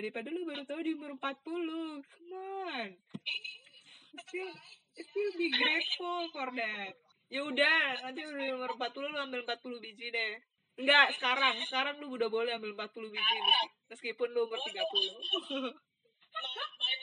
daripada 0.08 0.32
lu 0.32 0.48
baru 0.48 0.64
tahu 0.64 0.80
di 0.80 0.96
umur 0.96 1.20
40 1.20 2.00
come 2.00 2.32
on. 2.64 2.96
Still 4.24 4.56
still 4.96 5.30
be 5.36 5.52
grateful 5.52 6.32
for 6.32 6.48
that. 6.56 6.96
Ya 7.28 7.44
udah 7.44 8.08
nanti 8.08 8.24
udah 8.24 8.56
umur 8.56 8.72
40 8.72 9.04
lu 9.04 9.20
ambil 9.20 9.44
40 9.44 9.84
biji 9.84 10.08
deh. 10.08 10.40
Enggak 10.80 11.12
sekarang. 11.12 11.60
Sekarang 11.68 12.00
lu 12.00 12.08
udah 12.08 12.32
boleh 12.32 12.56
ambil 12.56 12.72
40 12.72 13.12
biji 13.12 13.36
meskipun 13.92 14.32
lu 14.32 14.48
umur 14.48 14.56
30 14.56 14.72
my 14.72 14.80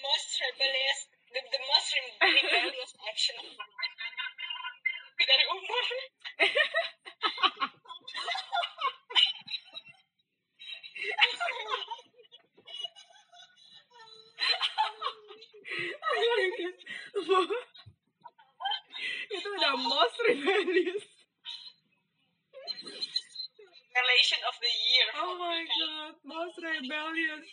most 0.02 0.30
rebellious 0.42 1.06
the, 1.30 1.46
the 1.46 1.62
most 1.62 1.94
rebellious 1.94 2.94
action 3.06 3.38
of 3.38 3.54
my 3.54 3.70
life. 3.70 4.02
Dari 5.22 5.46
umur. 5.54 5.86
itu 19.36 19.48
udah 19.60 19.74
most 19.82 20.18
rebellious 20.30 21.04
relation 23.96 24.40
of 24.44 24.56
the 24.60 24.74
year. 24.92 25.08
Oh 25.24 25.40
my 25.40 25.64
god 25.64 26.14
most 26.28 26.60
rebellious. 26.60 27.48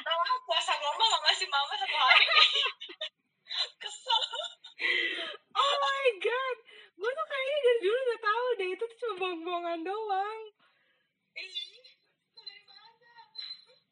Tahu 0.00 0.20
aku 0.20 0.40
puasa 0.44 0.72
lomba 0.76 1.04
gak 1.08 1.24
masih 1.24 1.48
mama 1.48 1.72
satu 1.80 1.96
hari. 1.96 2.26
Kesel. 3.82 4.22
Oh 5.56 5.74
my 5.80 6.06
god 6.20 6.58
gue 7.00 7.10
tuh 7.16 7.26
kayaknya 7.32 7.58
dari 7.64 7.80
dulu 7.80 7.96
udah 7.96 8.20
tahu 8.20 8.46
deh 8.60 8.68
itu 8.76 8.84
tuh 8.84 8.96
cuma 9.00 9.14
bohong-bohongan 9.24 9.80
doang. 9.88 10.42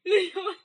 Iya, 0.05 0.45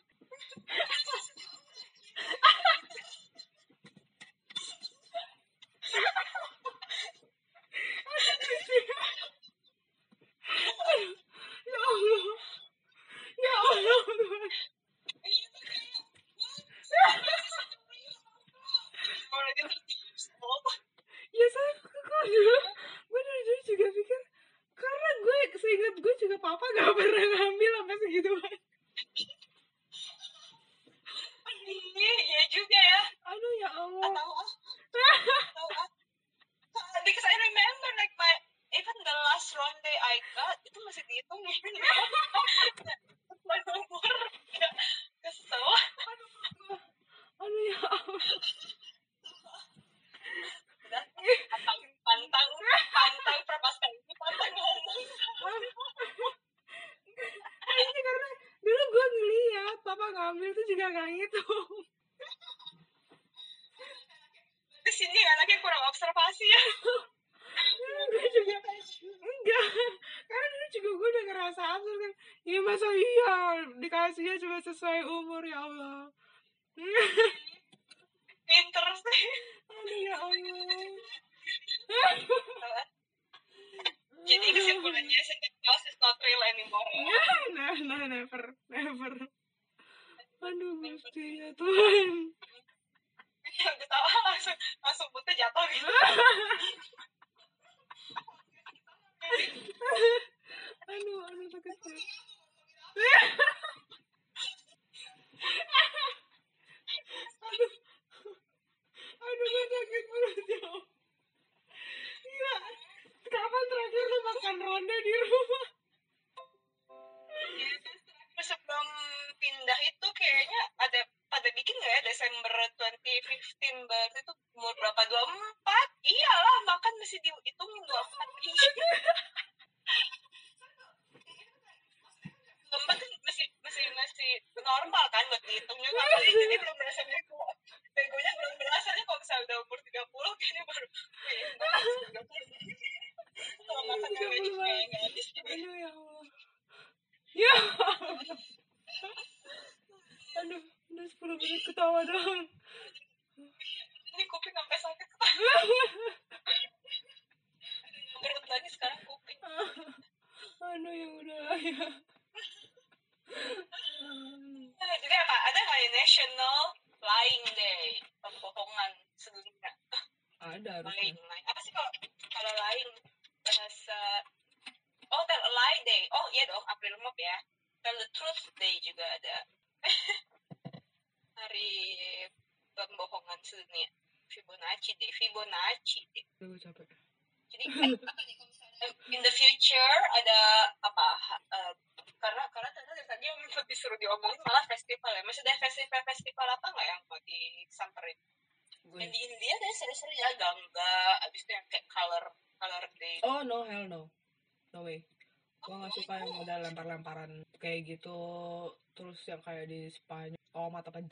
dihitung 135.54 135.78
juga 135.86 136.02
kali 136.18 136.28
jadi 136.34 136.56
belum 136.58 136.76
berasa 136.82 137.02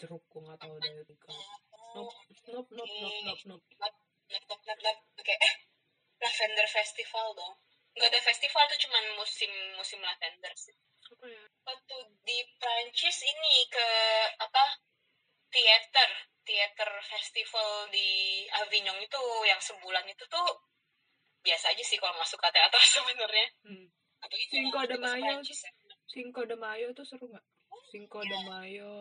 jeruk 0.02 0.24
gue 0.34 0.42
nggak 0.42 0.58
tahu 0.58 0.76
dari 0.82 1.02
Rika. 1.06 1.30
Nope 1.94 2.18
nope 2.50 2.70
nope 2.74 2.94
nope 2.98 3.20
nope 3.30 3.44
nope. 3.46 3.66
Kayak 5.22 5.42
eh 5.46 5.56
lavender 6.18 6.66
festival 6.66 7.38
dong. 7.38 7.54
Nggak 7.94 8.10
ada 8.10 8.22
festival 8.26 8.64
tuh 8.66 8.80
cuman 8.82 9.06
musim 9.14 9.52
musim 9.78 10.02
lavender 10.02 10.54
sih. 10.58 10.74
Apa 11.14 11.26
ya? 11.30 11.44
Waktu 11.70 11.96
di 12.26 12.38
Prancis 12.58 13.22
ini 13.22 13.70
ke 13.70 13.88
apa 14.42 14.64
teater 15.54 16.10
teater 16.42 16.90
festival 17.06 17.86
di 17.94 18.42
Avignon 18.50 18.98
itu 18.98 19.22
yang 19.46 19.62
sebulan 19.62 20.10
itu 20.10 20.26
tuh 20.26 20.48
biasa 21.46 21.78
aja 21.78 21.84
sih 21.86 22.02
kalau 22.02 22.18
masuk 22.18 22.42
ke 22.42 22.50
teater 22.50 22.82
sebenarnya. 22.98 23.48
Hmm. 23.70 23.86
Cinco 24.50 24.82
de 24.86 24.98
Mayo. 24.98 25.42
Ya. 25.42 25.70
Cinco 26.10 26.42
de 26.46 26.56
Mayo 26.58 26.90
tuh 26.94 27.06
seru 27.06 27.26
nggak? 27.30 27.46
Oh, 27.70 27.82
Cinco 27.90 28.22
de 28.22 28.34
iya. 28.34 28.50
Mayo. 28.50 28.92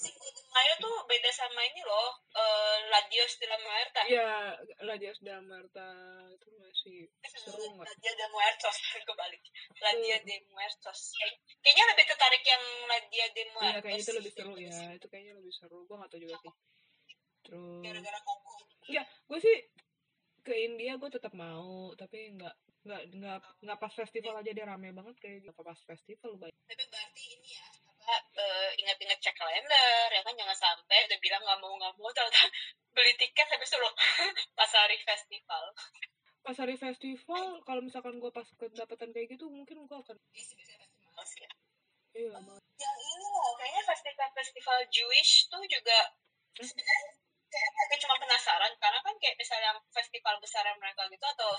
De 0.00 0.10
Mayo 0.50 0.72
tuh 0.78 0.96
beda 1.04 1.30
sama 1.30 1.60
ini 1.62 1.82
loh 1.84 2.10
eh, 2.32 2.76
La 2.88 3.00
Dios 3.06 3.36
de 3.36 3.46
la 3.46 3.58
Muerta 3.58 4.00
Iya, 4.02 4.30
La 4.82 4.94
Dios 4.96 5.18
de 5.20 5.30
la 5.30 5.40
Muerta 5.40 5.86
itu 6.32 6.48
masih 6.56 6.98
seru 7.36 7.64
nggak? 7.76 7.84
La 7.84 7.94
Dia 7.96 8.12
de 8.16 8.26
Muertos 8.28 8.76
kebalik 9.04 9.42
La 9.78 9.92
Dia 9.94 10.16
de 10.20 10.36
Muertos 10.48 11.00
Kayak- 11.12 11.38
kayaknya 11.60 11.84
lebih 11.92 12.04
tertarik 12.08 12.42
yang 12.42 12.64
La 12.88 12.98
Dia 13.06 13.26
de 13.30 13.42
Muertos 13.52 13.70
Iya, 13.70 13.80
kayaknya 13.80 14.02
itu 14.02 14.12
lebih 14.16 14.32
seru 14.32 14.54
ya. 14.56 14.78
Itu 14.96 15.06
kayaknya 15.06 15.34
lebih 15.36 15.52
seru. 15.52 15.78
Gue 15.84 15.96
nggak 15.96 16.10
tahu 16.10 16.20
juga 16.20 16.36
sih. 16.40 16.52
Terus, 17.40 17.80
gara-gara 17.80 18.20
koko 18.20 18.52
ya, 18.88 19.02
gue 19.04 19.38
sih 19.38 19.56
ke 20.40 20.54
India 20.56 20.96
gue 20.96 21.08
tetap 21.08 21.32
mau, 21.32 21.92
tapi 21.94 22.32
nggak 22.36 22.54
nggak 22.80 23.02
nggak 23.12 23.38
nggak 23.60 23.78
pas 23.78 23.92
festival 23.92 24.40
aja 24.40 24.50
dia 24.50 24.64
rame 24.64 24.88
banget 24.90 25.16
kayak 25.20 25.44
gitu. 25.44 25.52
Pas 25.56 25.76
festival 25.84 26.36
banyak. 26.36 26.56
tapi 26.64 26.84
berarti 26.86 27.22
ini 27.34 27.48
ya 27.54 27.66
eh, 28.36 28.70
ingat-ingat 28.80 29.18
cek 29.22 29.36
kalender 29.36 30.08
ya 30.10 30.20
kan 30.24 30.34
jangan 30.34 30.56
sampai 30.56 30.98
udah 31.06 31.18
bilang 31.22 31.42
nggak 31.42 31.58
mau 31.62 31.74
nggak 31.78 31.94
mau 31.98 32.10
ternyata 32.12 32.42
beli 32.96 33.12
tiket 33.16 33.46
habis 33.46 33.70
itu 33.70 33.78
loh 33.78 33.94
pas 34.58 34.70
hari 34.74 34.98
festival. 35.02 35.64
Pas 36.40 36.56
hari 36.56 36.72
festival, 36.80 37.60
kalau 37.68 37.84
misalkan 37.84 38.16
gue 38.16 38.32
pas 38.32 38.48
kedapatan 38.56 39.12
kayak 39.12 39.36
gitu, 39.36 39.52
mungkin 39.52 39.84
gue 39.84 39.98
akan 40.00 40.16
Iya 40.32 40.56
ya. 41.20 41.50
Iya. 42.16 42.32
Yang 42.80 42.96
ini 42.96 43.26
loh 43.28 43.52
kayaknya 43.60 43.82
festival-festival 43.84 44.78
Jewish 44.88 45.52
tuh 45.52 45.60
juga 45.68 46.16
sebenarnya 46.56 47.12
kayak 47.90 48.00
cuma 48.00 48.16
penasaran 48.18 48.72
karena 48.78 48.98
kan 49.04 49.14
kayak 49.20 49.36
misalnya 49.36 49.76
festival 49.90 50.34
besar 50.40 50.64
mereka 50.78 51.06
gitu 51.10 51.26
atau 51.38 51.50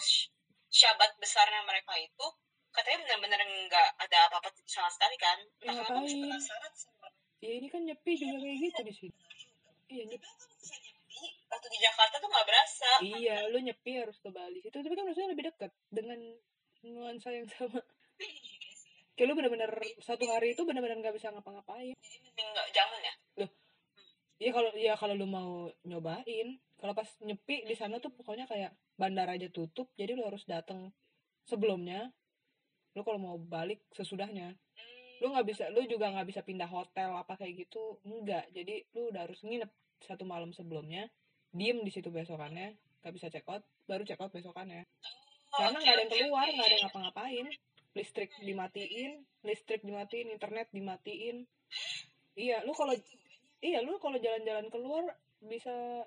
syabat 0.71 1.11
besarnya 1.19 1.61
mereka 1.67 1.93
itu 1.99 2.27
katanya 2.72 2.97
benar-benar 3.03 3.39
nggak 3.43 3.88
ada 3.99 4.17
apa-apa 4.28 4.49
sama 4.65 4.89
sekali 4.89 5.15
kan 5.19 5.38
Ya, 5.59 5.72
kenapa 5.76 6.01
bisa 6.01 6.15
ngapain? 6.15 6.22
penasaran 6.24 6.74
sama 6.74 7.07
Ya 7.41 7.51
ini 7.57 7.67
kan 7.67 7.82
nyepi 7.82 8.11
juga 8.13 8.38
kayak 8.38 8.57
gitu 8.61 8.82
di 8.86 8.93
sini. 8.93 9.15
Iya 9.89 10.03
nyepi. 10.13 10.28
Waktu 11.49 11.67
di 11.67 11.80
Jakarta 11.82 12.15
tuh 12.22 12.30
nggak 12.30 12.47
berasa 12.47 12.89
Iya, 13.01 13.38
lu 13.49 13.57
nyepi 13.59 13.91
harus 13.97 14.17
ke 14.22 14.30
Bali 14.30 14.61
situ. 14.61 14.78
Tapi 14.78 14.93
kan 14.93 15.03
maksudnya 15.09 15.34
lebih 15.34 15.49
dekat 15.49 15.72
dengan 15.89 16.22
nuansa 16.86 17.34
yang 17.34 17.49
sama. 17.49 17.82
Kayak 19.17 19.26
lu 19.26 19.34
bener-bener 19.34 19.72
satu 19.99 20.24
hari 20.30 20.53
itu 20.53 20.61
bener-bener 20.63 21.01
nggak 21.01 21.17
bisa 21.17 21.34
ngapa-ngapain. 21.34 21.97
jadi 21.97 22.17
mending 22.22 22.49
nggak 22.53 22.67
jangan 22.72 22.99
ya 23.01 23.13
Iya 24.41 24.51
kalau 24.53 24.72
ya 24.74 24.93
kalau 24.97 25.13
lu 25.13 25.26
mau 25.30 25.69
nyobain, 25.86 26.47
kalau 26.82 26.93
pas 26.97 27.05
nyepi 27.22 27.61
di 27.61 27.74
sana 27.78 28.01
tuh 28.01 28.09
pokoknya 28.09 28.49
kayak 28.49 28.74
bandara 28.97 29.38
aja 29.38 29.45
tutup, 29.53 29.93
jadi 29.93 30.17
lu 30.17 30.26
harus 30.26 30.41
datang 30.49 30.89
sebelumnya. 31.45 32.09
Lu 32.95 33.01
kalau 33.07 33.19
mau 33.19 33.37
balik 33.39 33.79
sesudahnya, 33.95 34.51
lu 35.23 35.31
nggak 35.31 35.47
bisa, 35.47 35.63
lu 35.71 35.85
juga 35.87 36.11
nggak 36.11 36.27
bisa 36.27 36.41
pindah 36.41 36.67
hotel 36.67 37.15
apa 37.15 37.39
kayak 37.39 37.67
gitu, 37.67 37.99
enggak. 38.03 38.49
Jadi 38.51 38.83
lu 38.97 39.13
udah 39.13 39.27
harus 39.29 39.39
nginep 39.45 39.71
satu 40.01 40.25
malam 40.25 40.51
sebelumnya, 40.51 41.07
diem 41.53 41.79
di 41.85 41.91
situ 41.93 42.09
besokannya, 42.09 42.73
nggak 43.03 43.13
bisa 43.13 43.27
check 43.29 43.47
out, 43.47 43.63
baru 43.85 44.03
check 44.03 44.19
out 44.19 44.33
besokannya. 44.33 44.83
Karena 45.51 45.77
Oke, 45.77 45.83
nggak 45.83 45.95
ada 45.95 46.03
yang 46.03 46.11
keluar, 46.11 46.47
nggak 46.47 46.67
ada 46.67 46.75
yang 46.75 46.83
ngapa-ngapain, 46.87 47.45
listrik 47.95 48.31
dimatiin, 48.39 49.11
listrik 49.43 49.81
dimatiin, 49.83 50.27
internet 50.31 50.67
dimatiin. 50.71 51.45
Iya, 52.35 52.63
lu 52.63 52.71
kalau 52.71 52.95
Iya, 53.61 53.85
lu 53.85 54.01
kalau 54.01 54.17
jalan-jalan 54.17 54.73
keluar 54.73 55.05
bisa 55.37 56.01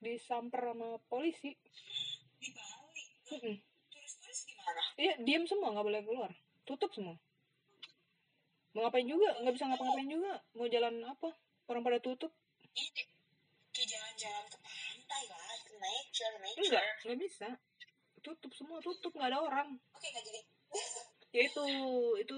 disamper 0.00 0.72
sama 0.72 0.96
polisi. 1.12 1.52
Iya, 4.94 5.14
diem 5.20 5.44
semua, 5.44 5.74
nggak 5.74 5.86
boleh 5.86 6.02
keluar. 6.06 6.30
Tutup 6.62 6.90
semua. 6.94 7.18
Mau 8.74 8.82
ngapain 8.82 9.06
juga? 9.06 9.30
Nggak 9.42 9.54
bisa 9.54 9.64
ngapa-ngapain 9.70 10.10
juga. 10.10 10.32
Mau 10.54 10.66
jalan 10.66 10.94
apa? 11.06 11.30
Orang 11.66 11.82
pada 11.82 11.98
tutup. 11.98 12.30
ini 12.74 13.06
kayak 13.70 13.86
jalan-jalan 13.86 14.44
ke 14.50 14.58
pantai 14.58 15.22
lah 15.30 15.42
nature 15.78 16.34
nature 16.42 16.62
Enggak, 16.62 16.84
nggak 17.06 17.18
bisa. 17.22 17.48
Tutup 18.18 18.52
semua, 18.54 18.78
tutup. 18.82 19.14
Nggak 19.14 19.30
ada 19.30 19.40
orang. 19.42 19.68
oke 19.94 20.06
nggak 20.06 20.24
jadi 20.26 20.40
Ya 21.34 21.42
itu, 21.50 21.64
itu 22.18 22.34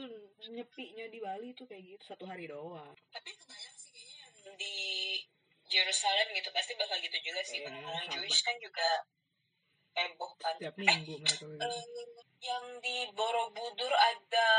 nyepinya 0.49 1.05
di 1.09 1.19
Bali 1.21 1.53
tuh 1.53 1.69
kayak 1.69 1.85
gitu. 1.85 2.03
Satu 2.05 2.25
hari 2.25 2.49
doang. 2.49 2.97
tapi 3.13 3.33
kebayang 3.33 3.77
sih 3.77 3.93
kayaknya 3.93 4.17
yang 4.45 4.57
di 4.57 4.75
Jerusalem 5.69 6.27
gitu 6.33 6.49
pasti 6.53 6.73
bakal 6.77 6.97
gitu 7.01 7.17
juga 7.21 7.41
sih 7.45 7.61
Iya, 7.61 7.69
orang. 7.77 8.09
Jewish 8.13 8.41
kan 8.41 8.57
juga 8.61 8.89
heboh 9.97 10.33
kan 10.37 10.53
Setiap 10.57 10.77
minggu 10.77 11.17
mereka 11.17 11.41
kayak 11.41 11.57
gitu. 11.57 11.65
Eh, 11.65 11.85
yang 12.43 12.79
di 12.79 13.07
Borobudur 13.11 13.91
ada 13.91 14.51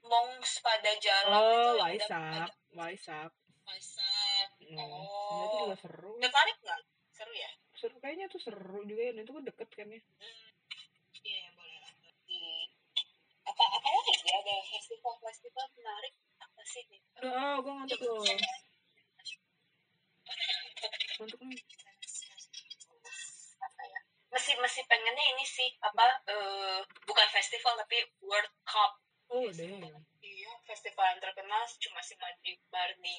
monks 0.00 0.58
pada 0.58 0.94
jalan 0.96 1.34
Oh, 1.34 1.42
itu 1.42 1.50
ada- 1.50 1.78
Waisak. 1.82 2.50
Waisak. 2.72 3.30
Waisak. 3.66 4.48
Hmm. 4.62 4.78
Oh. 4.78 5.42
Itu 5.42 5.54
juga 5.60 5.76
seru. 5.76 6.18
tertarik 6.18 6.56
nggak 6.58 6.80
seru 7.10 7.32
ya 7.34 7.50
Seru 7.74 7.98
kayaknya 7.98 8.26
tuh 8.26 8.38
seru 8.38 8.82
juga 8.82 9.02
ya. 9.02 9.10
Dan 9.12 9.22
itu 9.22 9.32
kan 9.32 9.44
deket 9.44 9.68
kan 9.70 9.88
ya. 9.88 10.00
iya 11.18 11.50
boleh 11.52 11.76
lah 11.76 11.92
Hmm. 12.28 12.64
apa 13.42 13.62
apa 13.64 13.88
lagi 13.90 14.12
ya 14.22 14.38
ada 14.38 14.54
festival 14.62 15.18
festival 15.18 15.66
menarik 15.74 16.14
apa 16.38 16.60
sih 16.62 16.86
nih 16.86 17.00
ah, 17.24 17.58
gue 17.58 17.72
ngantuk 17.72 17.98
loh. 17.98 18.22
Ngantuk 21.18 21.40
nih. 21.42 21.58
Ya 24.58 24.66
masih 24.66 24.82
pengennya 24.90 25.24
ini 25.38 25.46
sih 25.46 25.70
apa 25.78 26.18
eh, 26.26 26.82
bukan 27.06 27.28
festival 27.30 27.78
tapi 27.78 28.02
World 28.18 28.50
Cup 28.66 28.98
Oh, 29.28 29.44
deh. 29.44 29.68
iya 30.24 30.52
festival 30.64 31.04
yang 31.04 31.20
terkenal 31.20 31.60
cuma 31.78 32.00
si 32.02 32.16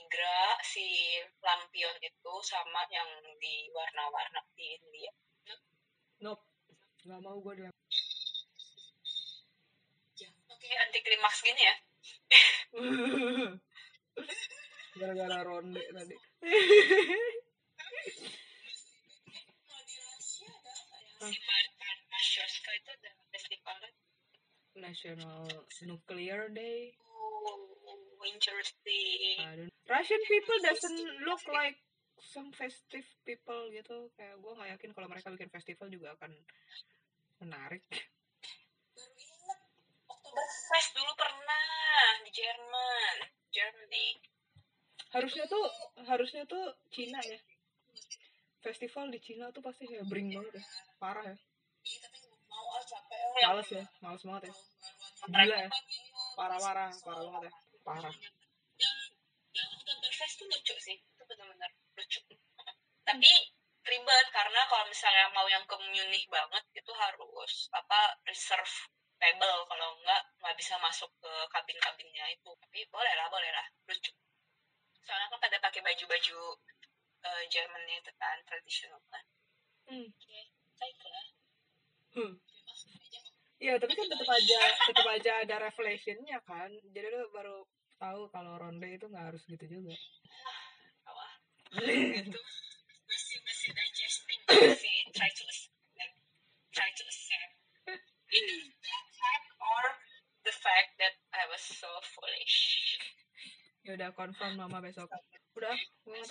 Gras 0.09 0.57
si 0.65 1.15
lampion 1.39 1.95
itu 2.01 2.33
sama 2.41 2.81
yang 2.89 3.07
di 3.39 3.69
warna-warna 3.71 4.41
di 4.51 4.75
India 4.75 5.11
Nope. 6.19 6.43
Gak 7.07 7.23
mau 7.23 7.39
gue 7.39 7.55
dalam. 7.55 7.71
oke 10.49 10.67
anti 10.67 10.99
klimaks 10.99 11.39
gini 11.39 11.63
ya 11.63 11.75
Gara-gara 14.99 15.39
ronde 15.47 15.79
tadi. 15.95 16.15
Marshallska 21.19 22.71
itu 22.79 22.89
ada 22.95 23.11
festivalnya 23.35 23.91
National 24.79 25.43
Nuclear 25.83 26.47
Day. 26.55 26.95
oh 27.03 28.23
interesting 28.23 29.35
I 29.43 29.55
don't- 29.59 29.75
Russian 29.89 30.21
people 30.31 30.57
doesn't 30.63 31.01
look 31.27 31.43
like 31.51 31.75
some 32.19 32.51
festive 32.51 33.07
people 33.25 33.71
gitu. 33.71 34.11
Kayak 34.15 34.37
gue 34.43 34.51
gak 34.53 34.69
yakin 34.75 34.91
kalau 34.91 35.07
mereka 35.07 35.31
bikin 35.33 35.49
festival 35.49 35.87
juga 35.89 36.13
akan 36.19 36.31
menarik. 37.41 37.83
baru 38.95 39.15
inget 39.15 39.59
Oktoberfest 40.11 40.89
dulu 40.93 41.11
pernah 41.15 41.67
di 42.27 42.31
Jerman 42.35 43.15
Germany 43.49 44.07
Harusnya 45.09 45.49
tuh, 45.49 45.65
harusnya 46.05 46.43
tuh 46.45 46.77
Cina 46.93 47.17
ya. 47.25 47.39
Festival 48.59 49.05
di 49.11 49.19
Cina 49.23 49.51
tuh 49.55 49.63
pasti 49.63 49.87
kayak 49.87 50.05
bring 50.11 50.35
banget 50.35 50.59
ya. 50.59 50.63
Parah 50.99 51.23
ya. 51.23 51.35
iya 51.87 51.97
tapi 52.03 52.17
mau 52.51 52.75
capek 52.83 53.19
ah. 53.19 53.31
Males 53.55 53.69
ya. 53.71 53.83
Males 54.03 54.23
banget 54.27 54.43
ya. 54.51 54.53
Gila 55.29 55.55
ya. 55.55 55.67
iya. 55.67 55.69
Parah-parah. 56.35 56.89
Parah 56.91 57.23
banget 57.23 57.41
ya. 57.47 57.53
Parah. 57.87 58.13
yang 58.79 58.97
yang 59.55 59.67
Oktoberfest 59.75 60.33
tuh 60.39 60.47
lucu 60.47 60.75
sih 60.79 60.95
itu 60.95 61.23
benar-benar 61.27 61.71
lucu 61.99 62.21
tapi 63.03 63.31
ribet 63.89 64.27
karena 64.29 64.61
kalau 64.69 64.85
misalnya 64.85 65.25
mau 65.33 65.49
yang 65.49 65.65
ke 65.65 65.75
Munich 65.81 66.29
banget 66.29 66.63
itu 66.77 66.91
harus 66.93 67.53
apa 67.73 68.13
reserve 68.29 68.73
table 69.17 69.65
kalau 69.65 69.97
enggak 69.97 70.21
nggak 70.39 70.55
bisa 70.55 70.77
masuk 70.79 71.09
ke 71.17 71.31
kabin-kabinnya 71.49 72.29
itu 72.31 72.49
tapi 72.61 72.85
boleh 72.93 73.13
lah 73.17 73.27
boleh 73.27 73.49
lah 73.51 73.65
lucu 73.89 74.13
soalnya 75.03 75.27
kan 75.33 75.39
pada 75.41 75.57
pakai 75.57 75.81
baju-baju 75.81 76.39
eh, 77.25 77.43
Jerman 77.51 77.83
itu 77.89 78.11
kan 78.15 78.37
tradisional 78.47 79.01
kan 79.11 79.25
Hmm. 79.89 80.05
oke 80.05 80.39
baiklah 80.77 81.27
Hmm. 82.09 82.33
Iya, 83.61 83.77
tapi 83.77 83.93
kan 83.93 84.07
tetap 84.09 84.29
aja 84.33 84.59
tetap 84.89 85.07
aja 85.13 85.31
ada 85.45 85.55
reflexionnya 85.69 86.41
kan. 86.41 86.73
Jadi 86.89 87.05
lu 87.05 87.29
baru 87.29 87.61
tahu 88.01 88.33
kalau 88.33 88.57
ronde 88.57 88.89
itu 88.89 89.05
nggak 89.05 89.29
harus 89.29 89.45
gitu 89.45 89.61
juga. 89.69 89.93
Wah, 91.05 91.33
itu 92.17 92.39
masih 93.05 93.37
masih 93.45 93.69
digesting 93.77 94.41
masih 94.49 94.97
try 95.13 95.29
to 95.29 95.43
like, 95.45 96.15
try 96.73 96.89
to 96.89 97.03
accept 97.05 97.53
either 98.33 98.57
that 98.81 99.05
fact 99.13 99.47
or 99.61 99.83
the 100.45 100.55
fact 100.55 100.97
that 100.97 101.13
I 101.33 101.45
was 101.49 101.61
so 101.61 101.89
foolish 102.17 102.57
ya 103.89 103.95
udah 103.95 104.09
confirm 104.13 104.53
mama 104.59 104.83
besok. 104.83 105.09
Udah, 105.57 105.73
gue 106.05 106.21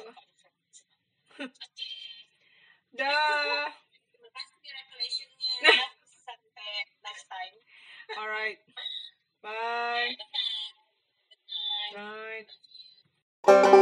Dah. 2.99 3.71
Terima 4.11 4.31
kasih 4.35 4.71
recognitionnya. 4.75 5.55
Sampai 6.27 6.71
next 7.07 7.27
time. 7.31 7.55
Alright. 8.19 8.59
Bye. 9.47 10.19
Bye. 11.95 12.43
Bye. 13.47 13.63
Bye. 13.63 13.75